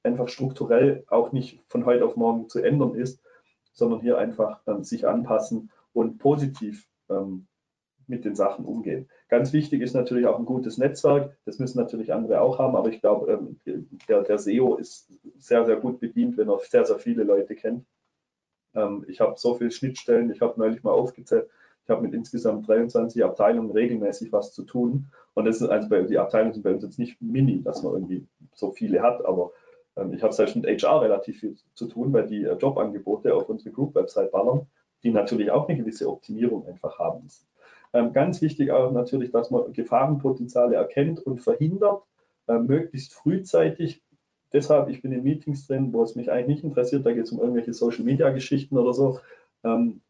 [0.03, 3.21] einfach strukturell auch nicht von heute auf morgen zu ändern ist,
[3.73, 7.47] sondern hier einfach ähm, sich anpassen und positiv ähm,
[8.07, 9.09] mit den Sachen umgehen.
[9.29, 11.37] Ganz wichtig ist natürlich auch ein gutes Netzwerk.
[11.45, 13.57] Das müssen natürlich andere auch haben, aber ich glaube,
[14.09, 17.85] der, der SEO ist sehr, sehr gut bedient, wenn er sehr, sehr viele Leute kennt
[18.75, 21.49] ähm, ich habe so viele Schnittstellen, ich habe neulich mal aufgezählt,
[21.85, 25.07] ich habe mit insgesamt 23 Abteilungen regelmäßig was zu tun.
[25.35, 27.95] Und das sind also bei, die Abteilungen sind bei uns jetzt nicht mini, dass man
[27.95, 29.53] irgendwie so viele hat, aber
[29.97, 33.49] ähm, ich habe selbst mit HR relativ viel zu tun, weil die äh, Jobangebote auf
[33.49, 34.67] unsere Group-Website ballern,
[35.03, 37.47] die natürlich auch eine gewisse Optimierung einfach haben müssen.
[37.95, 42.03] Ähm, ganz wichtig auch natürlich, dass man Gefahrenpotenziale erkennt und verhindert,
[42.49, 44.03] äh, möglichst frühzeitig
[44.53, 47.33] deshalb, ich bin in Meetings drin, wo es mich eigentlich nicht interessiert, da geht es
[47.33, 49.21] um irgendwelche Social Media Geschichten oder so.
[49.65, 50.01] Ähm,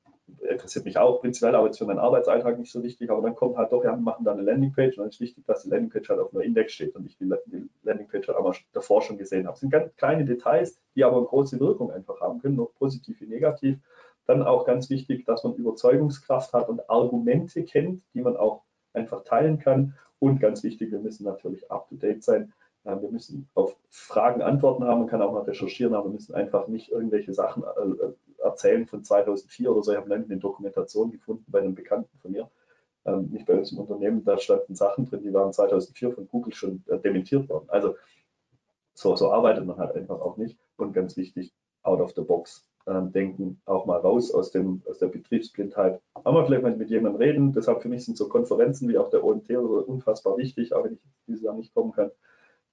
[0.48, 3.10] interessiert mich auch prinzipiell, aber jetzt für meinen Arbeitsalltag nicht so wichtig.
[3.10, 5.62] Aber dann kommt halt doch, wir machen da eine Landingpage und dann ist wichtig, dass
[5.62, 9.02] die Landingpage halt auf einer Index steht und ich die, die Landingpage halt aber davor
[9.02, 9.54] schon gesehen habe.
[9.54, 13.20] Das sind ganz kleine Details, die aber eine große Wirkung einfach haben können, noch positiv
[13.20, 13.78] wie negativ.
[14.26, 18.62] Dann auch ganz wichtig, dass man Überzeugungskraft hat und Argumente kennt, die man auch
[18.92, 19.94] einfach teilen kann.
[20.18, 22.52] Und ganz wichtig, wir müssen natürlich up to date sein.
[22.84, 26.68] Wir müssen auf Fragen Antworten haben, man kann auch mal recherchieren, aber wir müssen einfach
[26.68, 28.12] nicht irgendwelche Sachen äh, äh,
[28.42, 29.92] erzählen von 2004 oder so.
[29.92, 32.50] Ich habe eine Dokumentation gefunden bei einem Bekannten von mir,
[33.04, 36.54] ähm, nicht bei uns im Unternehmen, da standen Sachen drin, die waren 2004 von Google
[36.54, 37.68] schon äh, dementiert worden.
[37.68, 37.96] Also
[38.94, 40.58] so, so arbeitet man halt einfach auch nicht.
[40.76, 41.52] Und ganz wichtig,
[41.82, 46.00] out of the box ähm, denken, auch mal raus aus, dem, aus der Betriebsblindheit.
[46.24, 47.52] Mal vielleicht mal mit jemandem reden.
[47.52, 51.00] Deshalb für mich sind so Konferenzen wie auch der OMT unfassbar wichtig, auch wenn ich
[51.26, 52.10] dieses Jahr nicht kommen kann.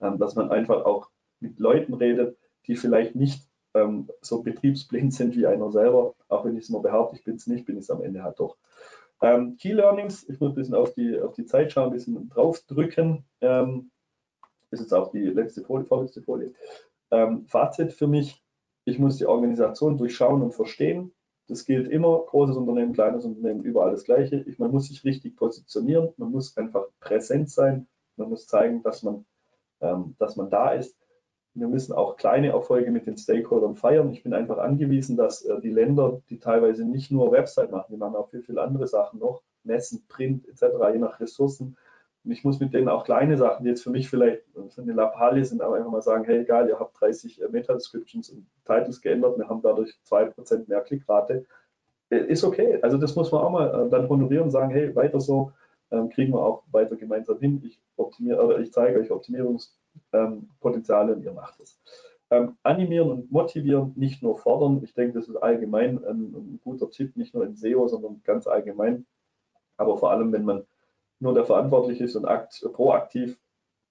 [0.02, 2.38] Ähm, dass man einfach auch mit Leuten redet,
[2.68, 6.16] die vielleicht nicht ähm, so betriebsblind sind wie einer selber.
[6.28, 8.24] Auch wenn ich es mal behaupte, ich bin es nicht, bin ich es am Ende
[8.24, 8.58] halt doch.
[9.22, 12.30] Ähm, Key Learnings, ich muss ein bisschen auf die, auf die Zeit schauen, ein bisschen
[12.30, 13.26] draufdrücken.
[13.42, 13.92] Ähm,
[14.72, 16.54] ist jetzt auch die letzte Folie, vorletzte Folie.
[17.12, 18.44] Ähm, Fazit für mich,
[18.84, 21.14] ich muss die Organisation durchschauen und verstehen.
[21.48, 24.44] Das gilt immer, großes Unternehmen, kleines Unternehmen, überall das Gleiche.
[24.48, 29.04] Ich, man muss sich richtig positionieren, man muss einfach präsent sein, man muss zeigen, dass
[29.04, 29.26] man
[30.20, 30.96] dass man da ist.
[31.54, 34.12] Wir müssen auch kleine Erfolge mit den Stakeholdern feiern.
[34.12, 37.98] Ich bin einfach angewiesen, dass äh, die Länder, die teilweise nicht nur Website machen, die
[37.98, 41.78] machen auch viel, viel andere Sachen noch, Messen, Print etc., je nach Ressourcen.
[42.26, 44.94] Und ich muss mit denen auch kleine Sachen, die jetzt für mich vielleicht so eine
[44.94, 49.00] Lappalie sind, aber einfach mal sagen, hey, egal, ihr habt 30 äh, Meta-Descriptions und Titles
[49.00, 51.46] geändert, wir haben dadurch 2% mehr Klickrate.
[52.10, 52.80] Äh, ist okay.
[52.82, 55.54] Also das muss man auch mal dann honorieren und sagen, hey, weiter so
[55.92, 57.62] ähm, kriegen wir auch weiter gemeinsam hin.
[57.66, 61.80] Ich optimiere, oder ich zeige euch Optimierungspotenziale und ihr macht es.
[62.32, 64.82] Ähm, animieren und motivieren, nicht nur fordern.
[64.84, 68.48] Ich denke, das ist allgemein ein, ein, guter Tipp, nicht nur in SEO, sondern ganz
[68.48, 69.06] allgemein.
[69.78, 70.66] Aber vor allem, wenn man
[71.20, 73.38] nur der Verantwortliche ist und akt, proaktiv,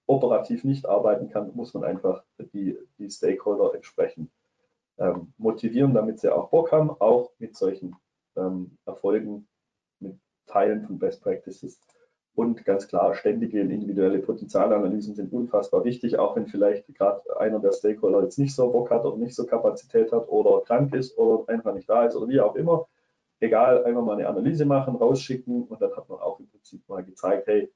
[0.07, 4.31] operativ nicht arbeiten kann, muss man einfach die, die Stakeholder entsprechend
[4.99, 7.97] ähm, motivieren, damit sie auch Bock haben, auch mit solchen
[8.37, 9.47] ähm, Erfolgen,
[10.47, 11.79] Teilen von Best Practices
[12.35, 17.73] Und ganz klar, ständige individuelle Potenzialanalysen sind unfassbar wichtig, auch wenn vielleicht gerade einer der
[17.73, 21.49] Stakeholder jetzt nicht so Bock hat oder nicht so Kapazität hat oder krank ist oder
[21.49, 22.89] einfach nicht da ist oder wie auch immer.
[23.41, 27.05] Egal, einfach mal eine Analyse machen, rausschicken und dann hat man auch im Prinzip mal
[27.05, 27.71] gezeigt, hey,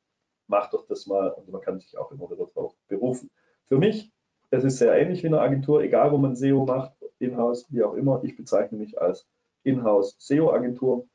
[0.48, 3.30] mach doch das mal und man kann sich auch immer wieder darauf berufen.
[3.66, 4.10] Für mich,
[4.50, 7.94] es ist sehr ähnlich wie eine Agentur, egal wo man SEO macht, Inhouse, wie auch
[7.94, 8.20] immer.
[8.24, 9.26] Ich bezeichne mich als
[9.62, 11.06] Inhouse SEO-Agentur.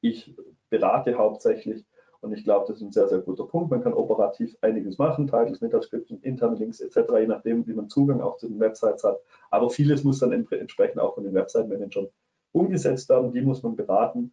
[0.00, 0.34] Ich
[0.78, 1.84] berate hauptsächlich
[2.24, 3.70] und ich glaube, das ist ein sehr, sehr guter Punkt.
[3.70, 8.22] Man kann operativ einiges machen, Titles, Metadscripts, interne Links etc., je nachdem, wie man Zugang
[8.22, 9.20] auch zu den Websites hat.
[9.50, 12.08] Aber vieles muss dann entsprechend auch von den Website-Managern
[12.52, 13.32] umgesetzt werden.
[13.32, 14.32] Die muss man beraten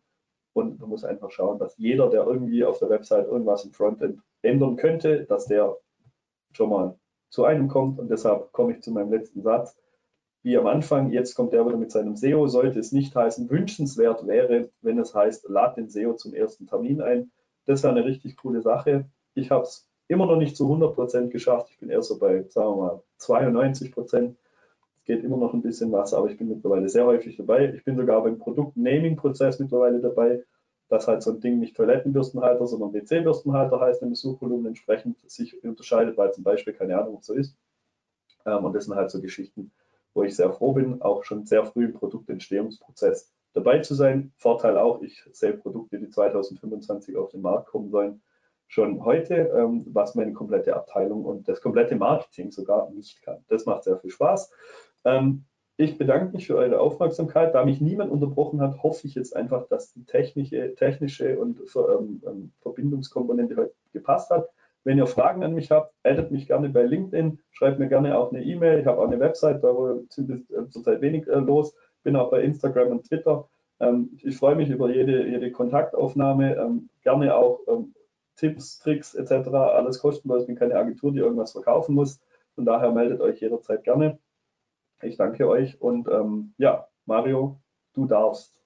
[0.54, 4.22] und man muss einfach schauen, dass jeder, der irgendwie auf der Website irgendwas im Frontend
[4.42, 5.76] ändern könnte, dass der
[6.54, 6.96] schon mal
[7.30, 8.00] zu einem kommt.
[8.00, 9.78] Und deshalb komme ich zu meinem letzten Satz.
[10.44, 14.26] Wie am Anfang, jetzt kommt er wieder mit seinem SEO, sollte es nicht heißen, wünschenswert
[14.26, 17.32] wäre, wenn es heißt, lad den SEO zum ersten Termin ein
[17.66, 19.06] das wäre eine richtig coole Sache.
[19.34, 21.70] Ich habe es immer noch nicht zu 100 Prozent geschafft.
[21.72, 24.38] Ich bin eher so bei, sagen wir mal, 92 Prozent.
[24.98, 27.74] Es geht immer noch ein bisschen was, aber ich bin mittlerweile sehr häufig dabei.
[27.74, 30.44] Ich bin sogar beim Produkt-Naming-Prozess mittlerweile dabei,
[30.90, 36.18] dass halt so ein Ding nicht Toilettenbürstenhalter, sondern WC-Bürstenhalter heißt, im Besuchvolumen entsprechend sich unterscheidet,
[36.18, 37.56] weil zum Beispiel keine Ahnung, so ist.
[38.46, 39.72] Ähm, und das sind halt so Geschichten,
[40.14, 44.32] wo ich sehr froh bin, auch schon sehr früh im Produktentstehungsprozess dabei zu sein.
[44.38, 48.22] Vorteil auch, ich sehe Produkte, die 2025 auf den Markt kommen sollen,
[48.68, 53.44] schon heute, ähm, was meine komplette Abteilung und das komplette Marketing sogar nicht kann.
[53.50, 54.52] Das macht sehr viel Spaß.
[55.04, 55.46] Ähm,
[55.78, 57.56] ich bedanke mich für eure Aufmerksamkeit.
[57.56, 62.52] Da mich niemand unterbrochen hat, hoffe ich jetzt einfach, dass die technische, technische und ähm,
[62.62, 64.48] Verbindungskomponente heute gepasst hat.
[64.84, 68.32] Wenn ihr Fragen an mich habt, addet mich gerne bei LinkedIn, schreibt mir gerne auch
[68.32, 68.80] eine E-Mail.
[68.80, 69.74] Ich habe auch eine Website, da
[70.10, 73.48] sind äh, zurzeit wenig äh, los bin auch bei Instagram und Twitter.
[73.80, 77.94] Ähm, ich freue mich über jede, jede Kontaktaufnahme, ähm, gerne auch ähm,
[78.36, 79.50] Tipps, Tricks etc.
[79.50, 80.42] Alles kostenlos.
[80.42, 82.20] Ich bin keine Agentur, die irgendwas verkaufen muss.
[82.56, 84.20] Von daher meldet euch jederzeit gerne.
[85.02, 86.08] Ich danke euch und
[86.58, 87.60] ja, Mario,
[87.94, 88.62] du darfst.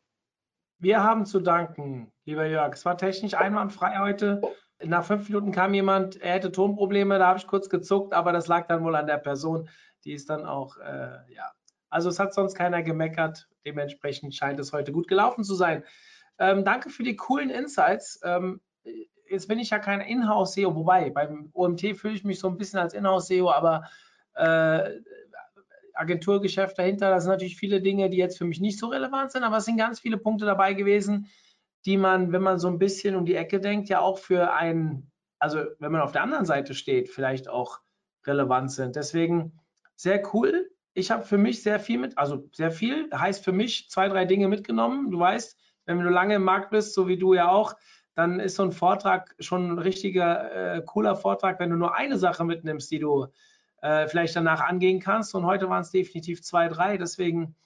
[0.79, 2.73] Wir haben zu danken, lieber Jörg.
[2.73, 4.41] Es war technisch einwandfrei heute.
[4.83, 8.47] Nach fünf Minuten kam jemand, er hätte Tonprobleme, da habe ich kurz gezuckt, aber das
[8.47, 9.69] lag dann wohl an der Person.
[10.03, 11.51] Die ist dann auch, äh, ja,
[11.89, 13.47] also es hat sonst keiner gemeckert.
[13.65, 15.83] Dementsprechend scheint es heute gut gelaufen zu sein.
[16.37, 18.19] Ähm, danke für die coolen Insights.
[18.23, 18.59] Ähm,
[19.29, 22.79] jetzt bin ich ja kein Inhouse-SEO, wobei beim OMT fühle ich mich so ein bisschen
[22.79, 23.85] als Inhouse-SEO, aber
[24.35, 24.99] äh,
[25.93, 29.43] Agenturgeschäft dahinter, das sind natürlich viele Dinge, die jetzt für mich nicht so relevant sind,
[29.43, 31.27] aber es sind ganz viele Punkte dabei gewesen,
[31.85, 35.11] die man, wenn man so ein bisschen um die Ecke denkt, ja auch für einen,
[35.39, 37.79] also wenn man auf der anderen Seite steht, vielleicht auch
[38.25, 38.95] relevant sind.
[38.95, 39.59] Deswegen
[39.95, 43.89] sehr cool ich habe für mich sehr viel mit, also sehr viel, heißt für mich
[43.89, 45.11] zwei, drei Dinge mitgenommen.
[45.11, 47.75] Du weißt, wenn du lange im Markt bist, so wie du ja auch,
[48.15, 52.17] dann ist so ein Vortrag schon ein richtiger, äh, cooler Vortrag, wenn du nur eine
[52.17, 53.27] Sache mitnimmst, die du
[53.81, 55.35] äh, vielleicht danach angehen kannst.
[55.35, 56.97] Und heute waren es definitiv zwei, drei.
[56.97, 57.57] Deswegen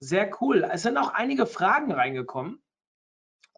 [0.00, 0.66] sehr cool.
[0.72, 2.62] Es sind auch einige Fragen reingekommen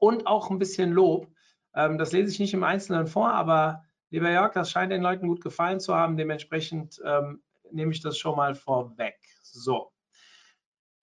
[0.01, 1.29] und auch ein bisschen Lob.
[1.75, 5.29] Ähm, das lese ich nicht im Einzelnen vor, aber lieber Jörg, das scheint den Leuten
[5.29, 6.17] gut gefallen zu haben.
[6.17, 9.17] Dementsprechend ähm, nehme ich das schon mal vorweg.
[9.43, 9.93] So.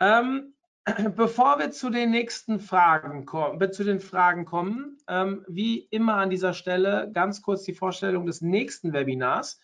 [0.02, 0.54] Ähm,
[1.16, 6.30] bevor wir zu den nächsten Fragen kommen, zu den Fragen kommen, ähm, wie immer an
[6.30, 9.60] dieser Stelle ganz kurz die Vorstellung des nächsten Webinars.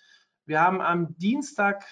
[0.46, 1.86] Wir haben am Dienstag,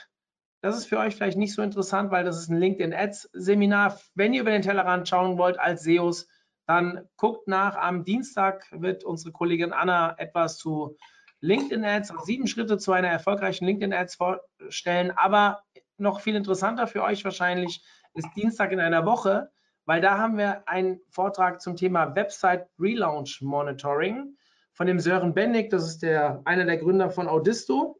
[0.62, 4.00] das ist für euch vielleicht nicht so interessant, weil das ist ein LinkedIn Ads Seminar.
[4.16, 6.28] Wenn ihr über den Tellerrand schauen wollt als SEOs,
[6.72, 7.76] dann guckt nach.
[7.76, 10.96] Am Dienstag wird unsere Kollegin Anna etwas zu
[11.42, 15.12] LinkedIn Ads, sieben Schritte zu einer erfolgreichen LinkedIn Ads vorstellen.
[15.12, 15.64] Aber
[15.98, 19.52] noch viel interessanter für euch wahrscheinlich ist Dienstag in einer Woche,
[19.86, 24.38] weil da haben wir einen Vortrag zum Thema Website Relaunch Monitoring
[24.72, 25.72] von dem Sören Bendig.
[25.72, 28.00] Das ist der, einer der Gründer von Audisto,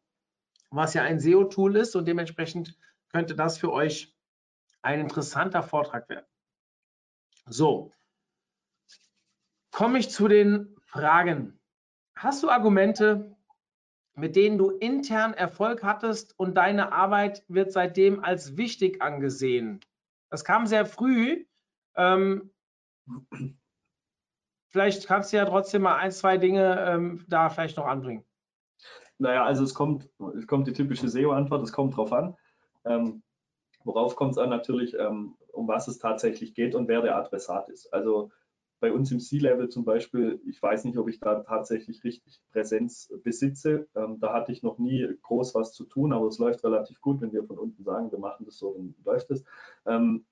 [0.70, 2.78] was ja ein SEO-Tool ist und dementsprechend
[3.10, 4.16] könnte das für euch
[4.80, 6.26] ein interessanter Vortrag werden.
[7.46, 7.92] So,
[9.72, 11.58] komme ich zu den Fragen.
[12.14, 13.34] Hast du Argumente,
[14.14, 19.80] mit denen du intern Erfolg hattest und deine Arbeit wird seitdem als wichtig angesehen?
[20.30, 21.46] Das kam sehr früh.
[21.96, 22.52] Ähm,
[24.68, 28.24] vielleicht kannst du ja trotzdem mal ein, zwei Dinge ähm, da vielleicht noch anbringen.
[29.18, 32.36] Naja, also es kommt, es kommt die typische SEO-Antwort, es kommt drauf an.
[32.84, 33.22] Ähm,
[33.84, 34.50] worauf kommt es an?
[34.50, 37.92] Natürlich, ähm, um was es tatsächlich geht und wer der Adressat ist.
[37.92, 38.30] Also
[38.82, 43.14] bei uns im C-Level zum Beispiel, ich weiß nicht, ob ich da tatsächlich richtig Präsenz
[43.22, 43.86] besitze.
[43.94, 47.20] Ähm, da hatte ich noch nie groß was zu tun, aber es läuft relativ gut,
[47.20, 49.44] wenn wir von unten sagen, wir machen das so, dann läuft es.
[49.86, 50.24] Ähm,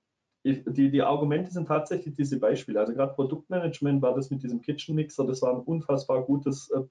[0.43, 2.77] die, die Argumente sind tatsächlich diese Beispiele.
[2.77, 6.81] Also gerade Produktmanagement war das mit diesem Kitchen Mixer, das war ein unfassbar gutes äh,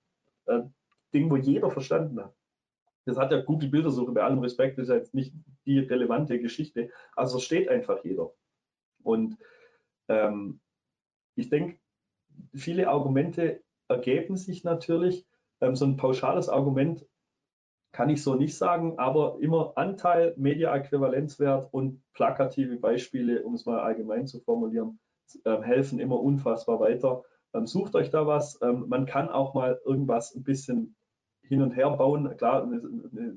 [0.51, 0.63] äh,
[1.13, 2.35] Ding, wo jeder verstanden hat.
[3.05, 5.35] Das hat ja Google Bildersuche bei allem Respekt, das ist jetzt nicht
[5.67, 8.33] die relevante Geschichte, also versteht einfach jeder.
[9.03, 9.37] Und
[10.09, 10.61] ähm,
[11.35, 11.79] ich denke,
[12.55, 15.27] viele Argumente ergeben sich natürlich.
[15.61, 17.07] Ähm, so ein pauschales Argument
[17.93, 23.81] kann ich so nicht sagen, aber immer Anteil, Media-Äquivalenzwert und plakative Beispiele, um es mal
[23.81, 25.01] allgemein zu formulieren,
[25.45, 27.25] äh, helfen immer unfassbar weiter.
[27.53, 28.61] Ähm, sucht euch da was.
[28.63, 30.95] Ähm, man kann auch mal irgendwas ein bisschen
[31.43, 32.37] hin und her bauen.
[32.37, 33.35] Klar, eine, eine, eine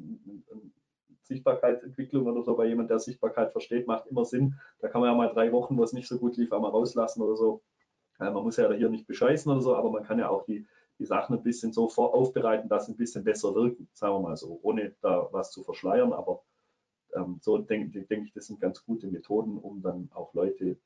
[1.24, 4.60] Sichtbarkeitsentwicklung oder so bei jemand, der Sichtbarkeit versteht, macht immer Sinn.
[4.80, 7.24] Da kann man ja mal drei Wochen, wo es nicht so gut lief, einmal rauslassen
[7.24, 7.64] oder so.
[8.20, 10.66] Äh, man muss ja hier nicht bescheißen oder so, aber man kann ja auch die
[11.00, 14.38] die Sachen ein bisschen so aufbereiten, dass sie ein bisschen besser wirken, sagen wir mal
[14.38, 16.14] so, ohne da was zu verschleiern.
[16.14, 16.44] Aber
[17.16, 20.78] ähm, so denke denk ich, das sind ganz gute Methoden, um dann auch Leute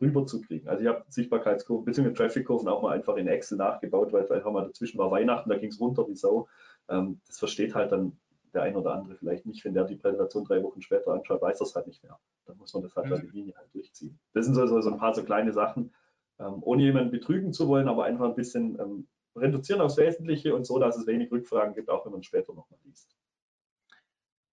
[0.00, 0.68] rüberzukriegen.
[0.68, 2.12] Also ich habe Sichtbarkeitskurven bzw.
[2.12, 5.70] Traffic-Kurven auch mal einfach in Excel nachgebaut, weil einfach mal dazwischen war Weihnachten, da ging
[5.70, 6.48] es runter wie Sau.
[6.88, 8.16] Ähm, das versteht halt dann
[8.52, 11.60] der ein oder andere vielleicht nicht, wenn der die Präsentation drei Wochen später anschaut, weiß
[11.60, 12.18] es halt nicht mehr.
[12.46, 13.20] Dann muss man das halt mhm.
[13.20, 14.18] die Linie halt durchziehen.
[14.32, 15.92] Das sind so, so ein paar so kleine Sachen,
[16.38, 20.64] ähm, ohne jemanden betrügen zu wollen, aber einfach ein bisschen ähm, reduzieren aufs Wesentliche und
[20.66, 23.16] so, dass es wenig Rückfragen gibt, auch wenn man später nochmal liest.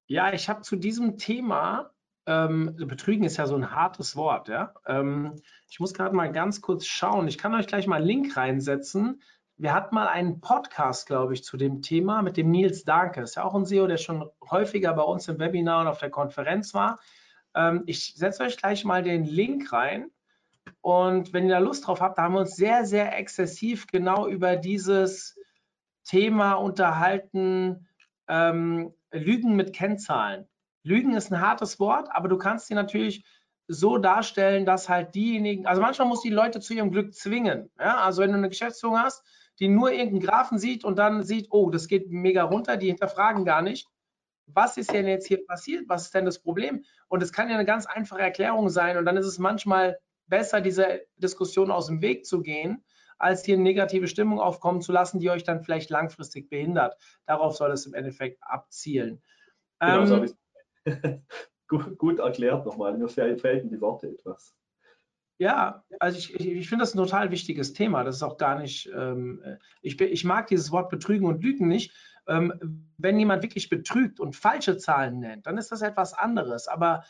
[0.08, 1.92] Ja, ich habe zu diesem Thema,
[2.26, 4.74] ähm, Betrügen ist ja so ein hartes Wort, ja.
[4.86, 5.36] Ähm,
[5.70, 7.28] ich muss gerade mal ganz kurz schauen.
[7.28, 9.22] Ich kann euch gleich mal einen Link reinsetzen.
[9.58, 13.22] Wir hatten mal einen Podcast, glaube ich, zu dem Thema mit dem Nils Danke.
[13.22, 16.10] Ist ja auch ein SEO, der schon häufiger bei uns im Webinar und auf der
[16.10, 17.00] Konferenz war.
[17.56, 20.10] Ähm, ich setze euch gleich mal den Link rein.
[20.82, 24.28] Und wenn ihr da Lust drauf habt, da haben wir uns sehr, sehr exzessiv genau
[24.28, 25.38] über dieses
[26.04, 27.88] Thema unterhalten,
[28.28, 30.48] ähm, Lügen mit Kennzahlen.
[30.84, 33.24] Lügen ist ein hartes Wort, aber du kannst sie natürlich
[33.68, 37.70] so darstellen, dass halt diejenigen, also manchmal muss die Leute zu ihrem Glück zwingen.
[37.80, 38.00] Ja?
[38.00, 39.24] Also wenn du eine Geschäftsführung hast,
[39.60, 43.46] die nur irgendeinen Graphen sieht und dann sieht, oh, das geht mega runter, die hinterfragen
[43.46, 43.88] gar nicht,
[44.48, 46.84] was ist denn jetzt hier passiert, was ist denn das Problem?
[47.08, 49.98] Und es kann ja eine ganz einfache Erklärung sein und dann ist es manchmal
[50.32, 52.84] besser, diese Diskussion aus dem Weg zu gehen,
[53.20, 56.98] als hier eine negative Stimmung aufkommen zu lassen, die euch dann vielleicht langfristig behindert.
[57.28, 59.22] Darauf soll es im Endeffekt abzielen.
[59.80, 60.36] Genau, ähm, so
[61.68, 62.98] gut, gut, erklärt nochmal.
[62.98, 64.56] Mir fehlten die Worte etwas.
[65.38, 68.04] Ja, also ich, ich, ich finde das ein total wichtiges Thema.
[68.04, 69.44] Das ist auch gar nicht, ähm,
[69.82, 71.94] ich, ich, mag dieses Wort Betrügen und Lügen nicht.
[72.28, 76.68] Ähm, wenn jemand wirklich betrügt und falsche Zahlen nennt, dann ist das etwas anderes.
[76.68, 77.04] Aber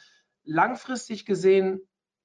[0.43, 1.81] langfristig gesehen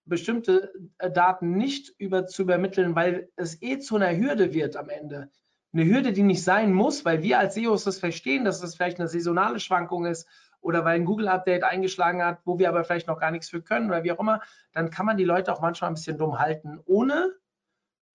[0.07, 4.88] bestimmte äh, Daten nicht über, zu übermitteln, weil es eh zu einer Hürde wird am
[4.88, 5.30] Ende.
[5.72, 8.98] Eine Hürde, die nicht sein muss, weil wir als SEOs das verstehen, dass das vielleicht
[8.98, 10.26] eine saisonale Schwankung ist
[10.61, 13.90] oder weil ein Google-Update eingeschlagen hat, wo wir aber vielleicht noch gar nichts für können
[13.90, 14.40] oder wie auch immer,
[14.72, 17.32] dann kann man die Leute auch manchmal ein bisschen dumm halten, ohne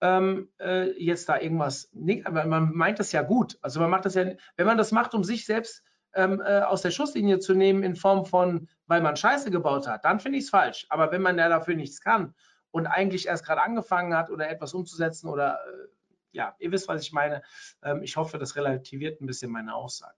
[0.00, 1.90] ähm, äh, jetzt da irgendwas,
[2.24, 3.58] aber man meint das ja gut.
[3.62, 4.24] Also man macht das ja,
[4.56, 5.84] wenn man das macht, um sich selbst
[6.14, 10.04] ähm, äh, aus der Schusslinie zu nehmen in Form von, weil man Scheiße gebaut hat,
[10.04, 10.86] dann finde ich es falsch.
[10.88, 12.34] Aber wenn man ja dafür nichts kann
[12.70, 15.88] und eigentlich erst gerade angefangen hat oder etwas umzusetzen oder äh,
[16.32, 17.42] ja, ihr wisst, was ich meine.
[17.82, 20.16] Ähm, ich hoffe, das relativiert ein bisschen meine Aussage.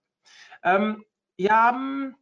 [0.63, 1.03] Ähm,
[1.37, 2.15] wir haben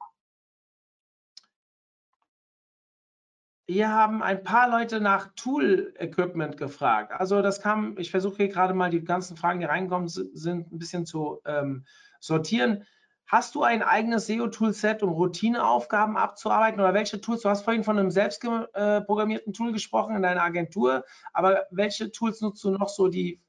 [3.66, 7.14] Hier haben ein paar Leute nach Tool-Equipment gefragt.
[7.14, 10.80] Also das kam, ich versuche hier gerade mal die ganzen Fragen, die reinkommen, sind ein
[10.80, 11.86] bisschen zu ähm,
[12.20, 12.86] sortieren.
[13.26, 17.42] Hast du ein eigenes SEO-Toolset, um Routineaufgaben abzuarbeiten oder welche Tools?
[17.42, 22.12] Du hast vorhin von einem selbst äh, programmierten Tool gesprochen in deiner Agentur, aber welche
[22.12, 23.42] Tools nutzt du noch so, die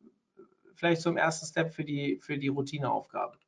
[0.75, 3.39] vielleicht so im ersten Step für die, für die Routineaufgaben?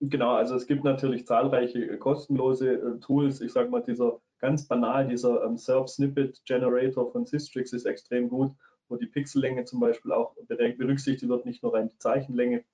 [0.00, 3.40] Genau, also es gibt natürlich zahlreiche äh, kostenlose äh, Tools.
[3.40, 8.28] Ich sage mal, dieser ganz banal, dieser ähm, Serve Snippet Generator von Systrix ist extrem
[8.28, 8.52] gut,
[8.88, 12.64] wo die Pixellänge zum Beispiel auch berücksichtigt wird, nicht nur rein die Zeichenlänge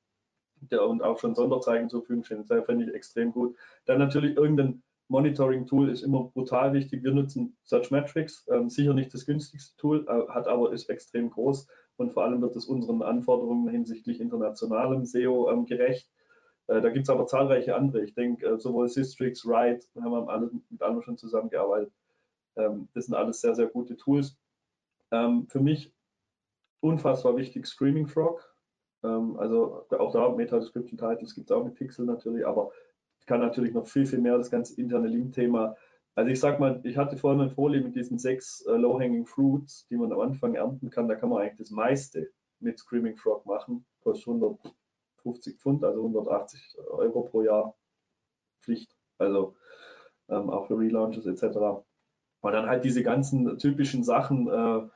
[0.70, 2.44] der, und auch schon Sonderzeichen zur Verfügung stehen.
[2.46, 3.56] Das finde ich extrem gut.
[3.86, 7.04] Dann natürlich irgendein Monitoring-Tool ist immer brutal wichtig.
[7.04, 11.68] Wir nutzen Searchmetrics, ähm, sicher nicht das günstigste Tool, äh, hat aber ist extrem groß
[11.96, 16.08] und vor allem wird es unseren Anforderungen hinsichtlich internationalem SEO ähm, gerecht.
[16.68, 18.02] Äh, da gibt es aber zahlreiche andere.
[18.02, 21.92] Ich denke, äh, sowohl Systrix, Ride, haben wir alle, mit allen schon zusammengearbeitet.
[22.56, 24.38] Ähm, das sind alles sehr, sehr gute Tools.
[25.10, 25.92] Ähm, für mich
[26.80, 28.51] unfassbar wichtig Screaming Frog.
[29.04, 32.70] Ähm, also auch da Meta Description Titles gibt es auch mit Pixel natürlich, aber
[33.32, 35.74] kann natürlich noch viel, viel mehr das ganze interne Link-Thema.
[36.14, 39.86] Also ich sag mal, ich hatte vorhin eine Folie mit diesen sechs äh, Low-Hanging Fruits,
[39.88, 41.08] die man am Anfang ernten kann.
[41.08, 42.30] Da kann man eigentlich das meiste
[42.60, 43.86] mit Screaming Frog machen.
[44.02, 47.74] Kostet 150 Pfund, also 180 Euro pro Jahr
[48.60, 48.94] Pflicht.
[49.16, 49.56] Also
[50.28, 51.56] ähm, auch für Relaunches etc.
[52.42, 54.88] Und dann halt diese ganzen typischen Sachen, äh,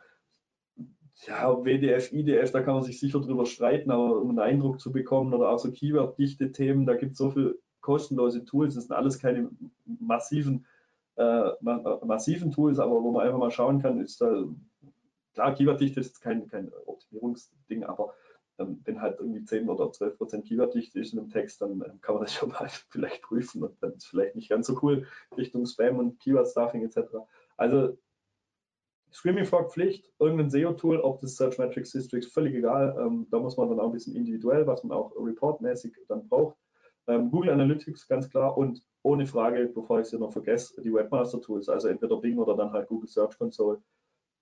[1.24, 4.92] ja, WDF, IDF, da kann man sich sicher drüber streiten, aber um einen Eindruck zu
[4.92, 8.96] bekommen oder auch so Keyword-dichte Themen, da gibt es so viele kostenlose Tools, das sind
[8.96, 9.50] alles keine
[9.84, 10.66] massiven,
[11.16, 11.50] äh,
[12.04, 14.44] massiven Tools, aber wo man einfach mal schauen kann, ist da,
[15.32, 18.12] klar, Keyword-Dichte ist kein, kein Optimierungsding, aber
[18.58, 22.00] ähm, wenn halt irgendwie 10 oder 12 Prozent Keyword-Dichte ist in einem Text, dann ähm,
[22.00, 25.06] kann man das schon mal vielleicht prüfen und dann ist vielleicht nicht ganz so cool
[25.36, 27.16] Richtung Spam und Keyword-Stuffing etc.
[27.56, 27.96] Also
[29.12, 32.96] Screaming Frog Pflicht, irgendein SEO-Tool, ob das Searchmetrics Districts, völlig egal.
[32.98, 36.56] Ähm, da muss man dann auch ein bisschen individuell, was man auch reportmäßig dann braucht.
[37.06, 38.56] Ähm, Google Analytics, ganz klar.
[38.58, 42.72] Und ohne Frage, bevor ich es noch vergesse, die Webmaster-Tools, also entweder Bing oder dann
[42.72, 43.80] halt Google Search Console.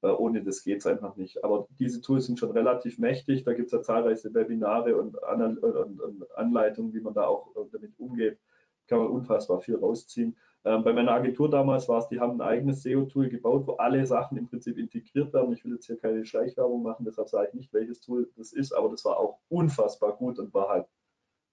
[0.02, 1.42] Äh, ohne das geht es einfach nicht.
[1.44, 3.44] Aber diese Tools sind schon relativ mächtig.
[3.44, 7.54] Da gibt es ja zahlreiche Webinare und, Anal und, und Anleitungen, wie man da auch
[7.56, 8.38] äh, damit umgeht.
[8.86, 10.36] Kann man unfassbar viel rausziehen.
[10.66, 14.06] Ähm, bei meiner Agentur damals war es, die haben ein eigenes SEO-Tool gebaut, wo alle
[14.06, 15.52] Sachen im Prinzip integriert werden.
[15.52, 18.72] Ich will jetzt hier keine Schleichwerbung machen, deshalb sage ich nicht, welches Tool das ist,
[18.72, 20.86] aber das war auch unfassbar gut und war halt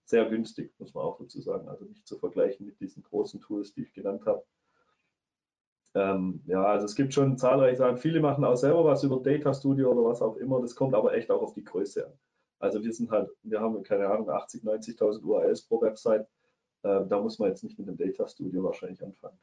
[0.05, 1.67] sehr günstig, muss man auch dazu sagen.
[1.67, 4.43] Also nicht zu vergleichen mit diesen großen Tools, die ich genannt habe.
[5.93, 7.97] Ähm, ja, also es gibt schon zahlreiche Sachen.
[7.97, 10.61] Viele machen auch selber was über Data Studio oder was auch immer.
[10.61, 12.13] Das kommt aber echt auch auf die Größe an.
[12.59, 16.27] Also wir sind halt, wir haben keine Ahnung, 80, 90.000 URLs pro Website
[16.83, 19.37] äh, da muss man jetzt nicht mit dem Data Studio wahrscheinlich anfangen.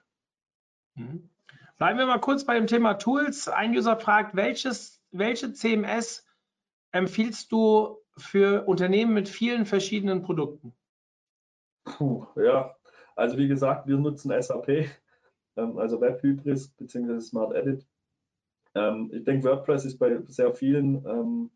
[0.94, 1.28] Mhm.
[1.76, 3.48] Bleiben wir mal kurz bei dem Thema Tools.
[3.48, 6.26] Ein User fragt, welches, welche CMS
[6.90, 10.74] empfiehlst du für Unternehmen mit vielen verschiedenen Produkten?
[11.84, 12.74] Puh, ja,
[13.14, 14.68] also wie gesagt, wir nutzen SAP,
[15.56, 17.20] ähm, also WebHybris bzw.
[17.20, 17.86] Smart Edit.
[18.74, 21.50] Ähm, ich denke, WordPress ist bei sehr vielen, ähm,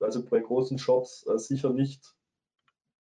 [0.00, 2.14] also bei großen Shops, äh, sicher nicht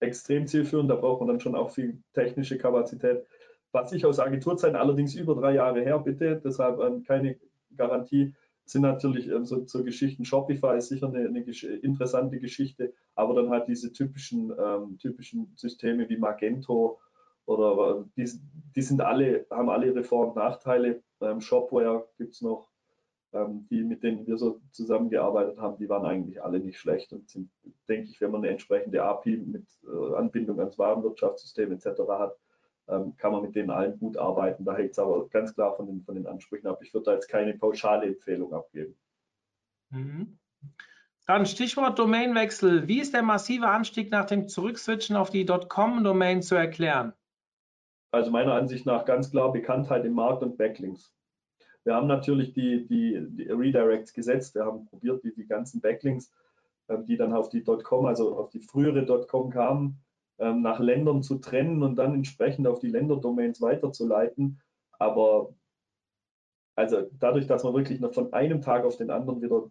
[0.01, 0.91] extrem zielführend.
[0.91, 3.25] Da braucht man dann schon auch viel technische Kapazität.
[3.73, 7.37] Was ich aus Agenturzeiten allerdings über drei Jahre her bitte, deshalb ähm, keine
[7.77, 8.35] Garantie,
[8.65, 10.25] sind natürlich ähm, so, so, Geschichten.
[10.25, 11.45] Shopify ist sicher eine, eine
[11.83, 16.99] interessante Geschichte, aber dann halt diese typischen, ähm, typischen Systeme wie Magento
[17.47, 18.29] oder die,
[18.75, 21.03] die sind alle, haben alle ihre Vor- und Nachteile.
[21.21, 22.69] Ähm, Shopware gibt es noch,
[23.33, 27.29] ähm, die, mit denen wir so zusammengearbeitet haben, die waren eigentlich alle nicht schlecht und
[27.29, 27.51] sind,
[27.89, 31.87] denke ich, wenn man eine entsprechende API mit äh, Anbindung ans Warenwirtschaftssystem etc.
[32.09, 32.37] hat,
[32.89, 34.65] ähm, kann man mit denen allen gut arbeiten.
[34.65, 36.81] Da hängt es aber ganz klar von den, von den Ansprüchen ab.
[36.83, 38.97] Ich würde da jetzt keine pauschale Empfehlung abgeben.
[39.91, 40.39] Mhm.
[41.27, 42.87] Dann Stichwort Domainwechsel.
[42.87, 47.13] Wie ist der massive Anstieg nach dem Zurückswitchen auf die .com-Domain zu erklären?
[48.13, 51.16] Also meiner Ansicht nach ganz klar Bekanntheit im Markt und Backlinks.
[51.87, 54.57] Wir haben natürlich die, die, die Redirects gesetzt.
[54.57, 56.33] Wir haben probiert, die, die ganzen Backlinks,
[56.89, 60.03] ähm, die dann auf die .com, also auf die frühere .com kamen,
[60.39, 64.61] ähm, nach Ländern zu trennen und dann entsprechend auf die Länderdomains weiterzuleiten.
[64.99, 65.55] Aber
[66.75, 69.71] also dadurch, dass man wirklich noch von einem Tag auf den anderen wieder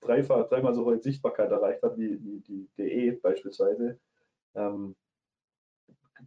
[0.00, 3.98] dreifach, dreimal so hohe Sichtbarkeit erreicht hat, wie, wie die DE beispielsweise,
[4.54, 4.94] ähm,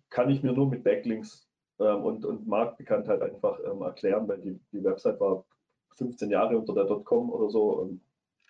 [0.09, 1.47] kann ich mir nur mit Backlinks
[1.89, 5.45] und, und Marktbekanntheit einfach ähm, erklären, weil die, die Website war
[5.95, 8.01] 15 Jahre unter der .com oder so, ähm,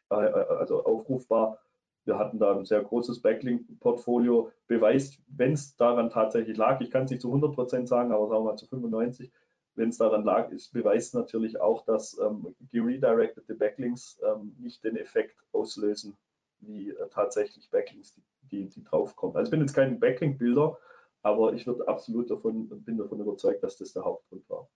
[0.10, 1.60] äh, also aufrufbar.
[2.04, 7.06] Wir hatten da ein sehr großes Backlink-Portfolio, beweist, wenn es daran tatsächlich lag, ich kann
[7.06, 9.32] es nicht zu 100 Prozent sagen, aber sagen wir mal zu 95,
[9.76, 14.98] wenn es daran lag, ist, beweist natürlich auch, dass ähm, geredirectete Backlinks ähm, nicht den
[14.98, 16.18] Effekt auslösen,
[16.60, 19.36] wie äh, tatsächlich Backlinks, die, die, die draufkommen.
[19.36, 20.78] Also ich bin jetzt kein Backlink-Bilder,
[21.22, 24.68] aber ich würde absolut davon, bin davon überzeugt, dass das der Hauptgrund war.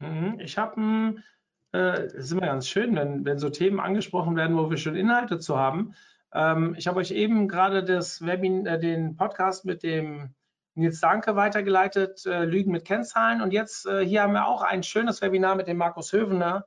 [0.00, 0.40] Mhm.
[0.40, 1.22] Ich habe
[1.74, 5.38] äh, ist immer ganz schön, wenn, wenn so Themen angesprochen werden, wo wir schon Inhalte
[5.38, 5.94] zu haben.
[6.32, 10.34] Ähm, ich habe euch eben gerade das Webin, äh, den Podcast mit dem
[10.74, 13.42] Nils Danke weitergeleitet, äh, Lügen mit Kennzahlen.
[13.42, 16.66] Und jetzt äh, hier haben wir auch ein schönes Webinar mit dem Markus Hövener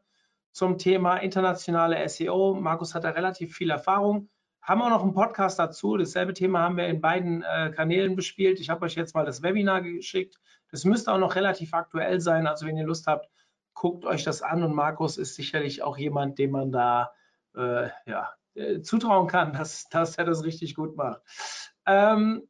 [0.52, 2.56] zum Thema internationale SEO.
[2.56, 4.30] Markus hat da relativ viel Erfahrung
[4.62, 5.98] haben auch noch einen Podcast dazu.
[5.98, 8.60] Dasselbe Thema haben wir in beiden äh, Kanälen bespielt.
[8.60, 10.40] Ich habe euch jetzt mal das Webinar geschickt.
[10.70, 12.48] Das müsste auch noch relativ aktuell sein.
[12.48, 13.30] Also wenn ihr Lust habt,
[13.74, 14.64] guckt euch das an.
[14.64, 17.12] Und Markus ist sicherlich auch jemand, dem man da
[17.56, 21.22] äh, ja, äh, zutrauen kann, dass, dass er das richtig gut macht.
[21.86, 22.48] Ähm,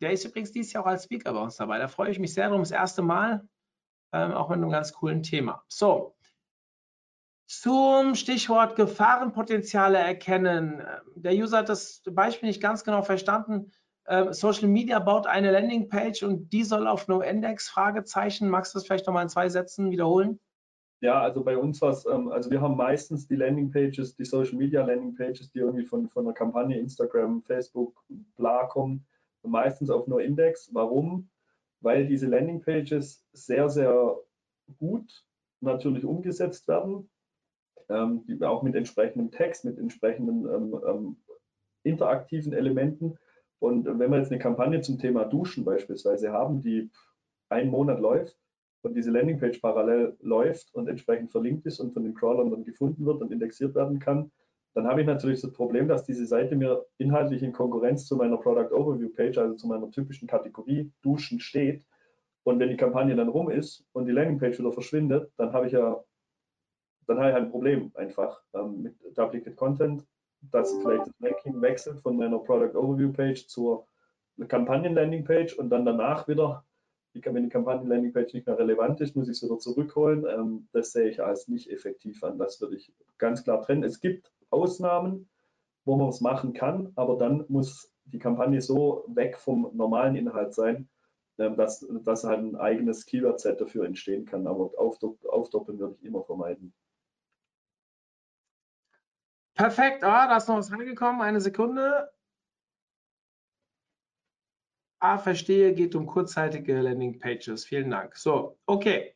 [0.00, 1.78] der ist übrigens dieses Jahr auch als Speaker bei uns dabei.
[1.78, 2.60] Da freue ich mich sehr drum.
[2.60, 3.48] Das erste Mal,
[4.12, 5.64] ähm, auch mit einem ganz coolen Thema.
[5.68, 6.13] So,
[7.46, 10.82] zum Stichwort Gefahrenpotenziale erkennen.
[11.14, 13.70] Der User hat das Beispiel nicht ganz genau verstanden.
[14.06, 17.68] Ähm, Social Media baut eine Landingpage und die soll auf No-Index?
[17.68, 18.48] Fragezeichen.
[18.48, 20.40] Magst du das vielleicht nochmal in zwei Sätzen wiederholen?
[21.00, 24.56] Ja, also bei uns war es, ähm, also wir haben meistens die Landingpages, die Social
[24.56, 28.02] Media Landingpages, die irgendwie von, von einer Kampagne, Instagram, Facebook,
[28.36, 29.06] bla kommen,
[29.42, 30.70] meistens auf No-Index.
[30.72, 31.28] Warum?
[31.80, 34.16] Weil diese Landingpages sehr, sehr
[34.78, 35.24] gut
[35.60, 37.10] natürlich umgesetzt werden
[37.88, 41.16] ähm, die, auch mit entsprechendem Text, mit entsprechenden ähm, ähm,
[41.82, 43.16] interaktiven Elementen.
[43.58, 46.90] Und wenn wir jetzt eine Kampagne zum Thema Duschen beispielsweise haben, die
[47.48, 48.36] einen Monat läuft
[48.82, 53.06] und diese Landingpage parallel läuft und entsprechend verlinkt ist und von den Crawlern dann gefunden
[53.06, 54.30] wird und indexiert werden kann,
[54.74, 58.36] dann habe ich natürlich das Problem, dass diese Seite mir inhaltlich in Konkurrenz zu meiner
[58.36, 61.84] Product Overview Page, also zu meiner typischen Kategorie Duschen steht.
[62.42, 65.72] Und wenn die Kampagne dann rum ist und die Landingpage wieder verschwindet, dann habe ich
[65.72, 66.02] ja
[67.08, 70.04] dann habe ich halt ein Problem einfach ähm, mit Duplicate Content,
[70.50, 73.86] dass vielleicht das Ranking wechselt von meiner Product Overview Page zur
[74.48, 76.64] Kampagnen Landing Page und dann danach wieder,
[77.12, 80.26] wenn die Kampagnen Landing Page nicht mehr relevant ist, muss ich es wieder zurückholen.
[80.28, 82.38] Ähm, das sehe ich als nicht effektiv an.
[82.38, 83.84] Das würde ich ganz klar trennen.
[83.84, 85.28] Es gibt Ausnahmen,
[85.84, 90.54] wo man es machen kann, aber dann muss die Kampagne so weg vom normalen Inhalt
[90.54, 90.88] sein,
[91.38, 94.46] ähm, dass, dass halt ein eigenes Keyword-Set dafür entstehen kann.
[94.46, 96.72] Aber aufdoppeln würde ich immer vermeiden.
[99.54, 101.22] Perfekt, ah, da ist noch was reingekommen.
[101.22, 102.10] Eine Sekunde.
[104.98, 107.64] Ah, verstehe, geht um kurzzeitige Landingpages.
[107.64, 108.16] Vielen Dank.
[108.16, 109.14] So, okay.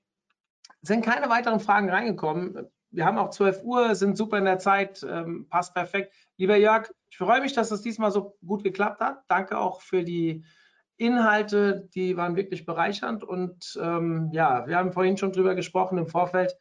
[0.83, 2.69] Sind keine weiteren Fragen reingekommen.
[2.91, 6.15] Wir haben auch 12 Uhr, sind super in der Zeit, ähm, passt perfekt.
[6.37, 9.25] Lieber Jörg, ich freue mich, dass es diesmal so gut geklappt hat.
[9.29, 10.45] Danke auch für die
[10.97, 13.25] Inhalte, die waren wirklich bereichernd.
[13.25, 16.57] Und ähm, ja, wir haben vorhin schon drüber gesprochen im Vorfeld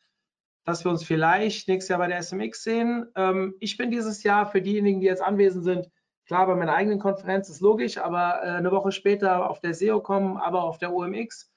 [0.67, 3.07] dass wir uns vielleicht nächstes Jahr bei der SMX sehen.
[3.15, 5.89] Ähm, ich bin dieses Jahr für diejenigen, die jetzt anwesend sind,
[6.25, 10.01] klar bei meiner eigenen Konferenz ist logisch, aber äh, eine Woche später auf der SEO
[10.01, 11.49] kommen, aber auf der OMX.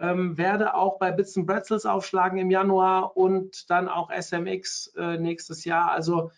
[0.00, 5.18] Ähm, werde auch bei Bits and Pretzels aufschlagen im Januar und dann auch SMX äh,
[5.18, 5.92] nächstes Jahr.
[5.92, 6.32] Also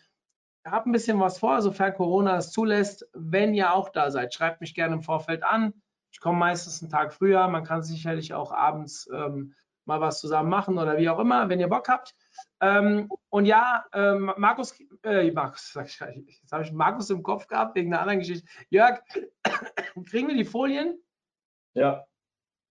[0.63, 3.07] habe ein bisschen was vor, sofern Corona es zulässt.
[3.13, 5.73] Wenn ihr auch da seid, schreibt mich gerne im Vorfeld an.
[6.11, 7.47] Ich komme meistens einen Tag früher.
[7.47, 9.55] Man kann sicherlich auch abends ähm,
[9.91, 12.15] mal was zusammen machen oder wie auch immer, wenn ihr Bock habt.
[12.61, 14.73] Ähm, und ja, ähm, Markus,
[15.03, 18.47] äh, Markus, sag ich, jetzt habe ich Markus im Kopf gehabt wegen einer anderen Geschichte.
[18.69, 19.01] Jörg,
[20.09, 20.97] kriegen wir die Folien?
[21.73, 22.05] Ja.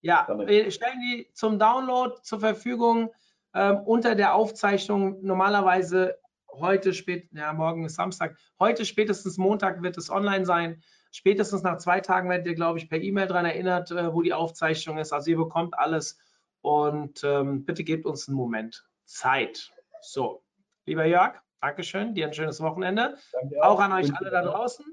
[0.01, 3.11] Ja, wir stellen die zum Download zur Verfügung
[3.53, 5.19] ähm, unter der Aufzeichnung.
[5.21, 6.17] Normalerweise
[6.51, 10.81] heute spät, ja, morgen ist Samstag, heute spätestens Montag wird es online sein.
[11.11, 14.33] Spätestens nach zwei Tagen werdet ihr, glaube ich, per E-Mail daran erinnert, äh, wo die
[14.33, 15.13] Aufzeichnung ist.
[15.13, 16.17] Also ihr bekommt alles
[16.61, 19.71] und ähm, bitte gebt uns einen Moment Zeit.
[20.01, 20.43] So,
[20.85, 23.17] lieber Jörg, Dankeschön, dir ein schönes Wochenende.
[23.61, 23.75] Auch.
[23.75, 24.85] auch an euch alle da draußen.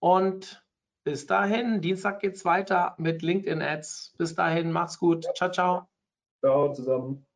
[0.00, 0.64] Und
[1.04, 4.14] bis dahin, Dienstag geht es weiter mit LinkedIn Ads.
[4.16, 5.26] Bis dahin, macht's gut.
[5.34, 5.88] Ciao, ciao.
[6.40, 7.27] Ciao zusammen.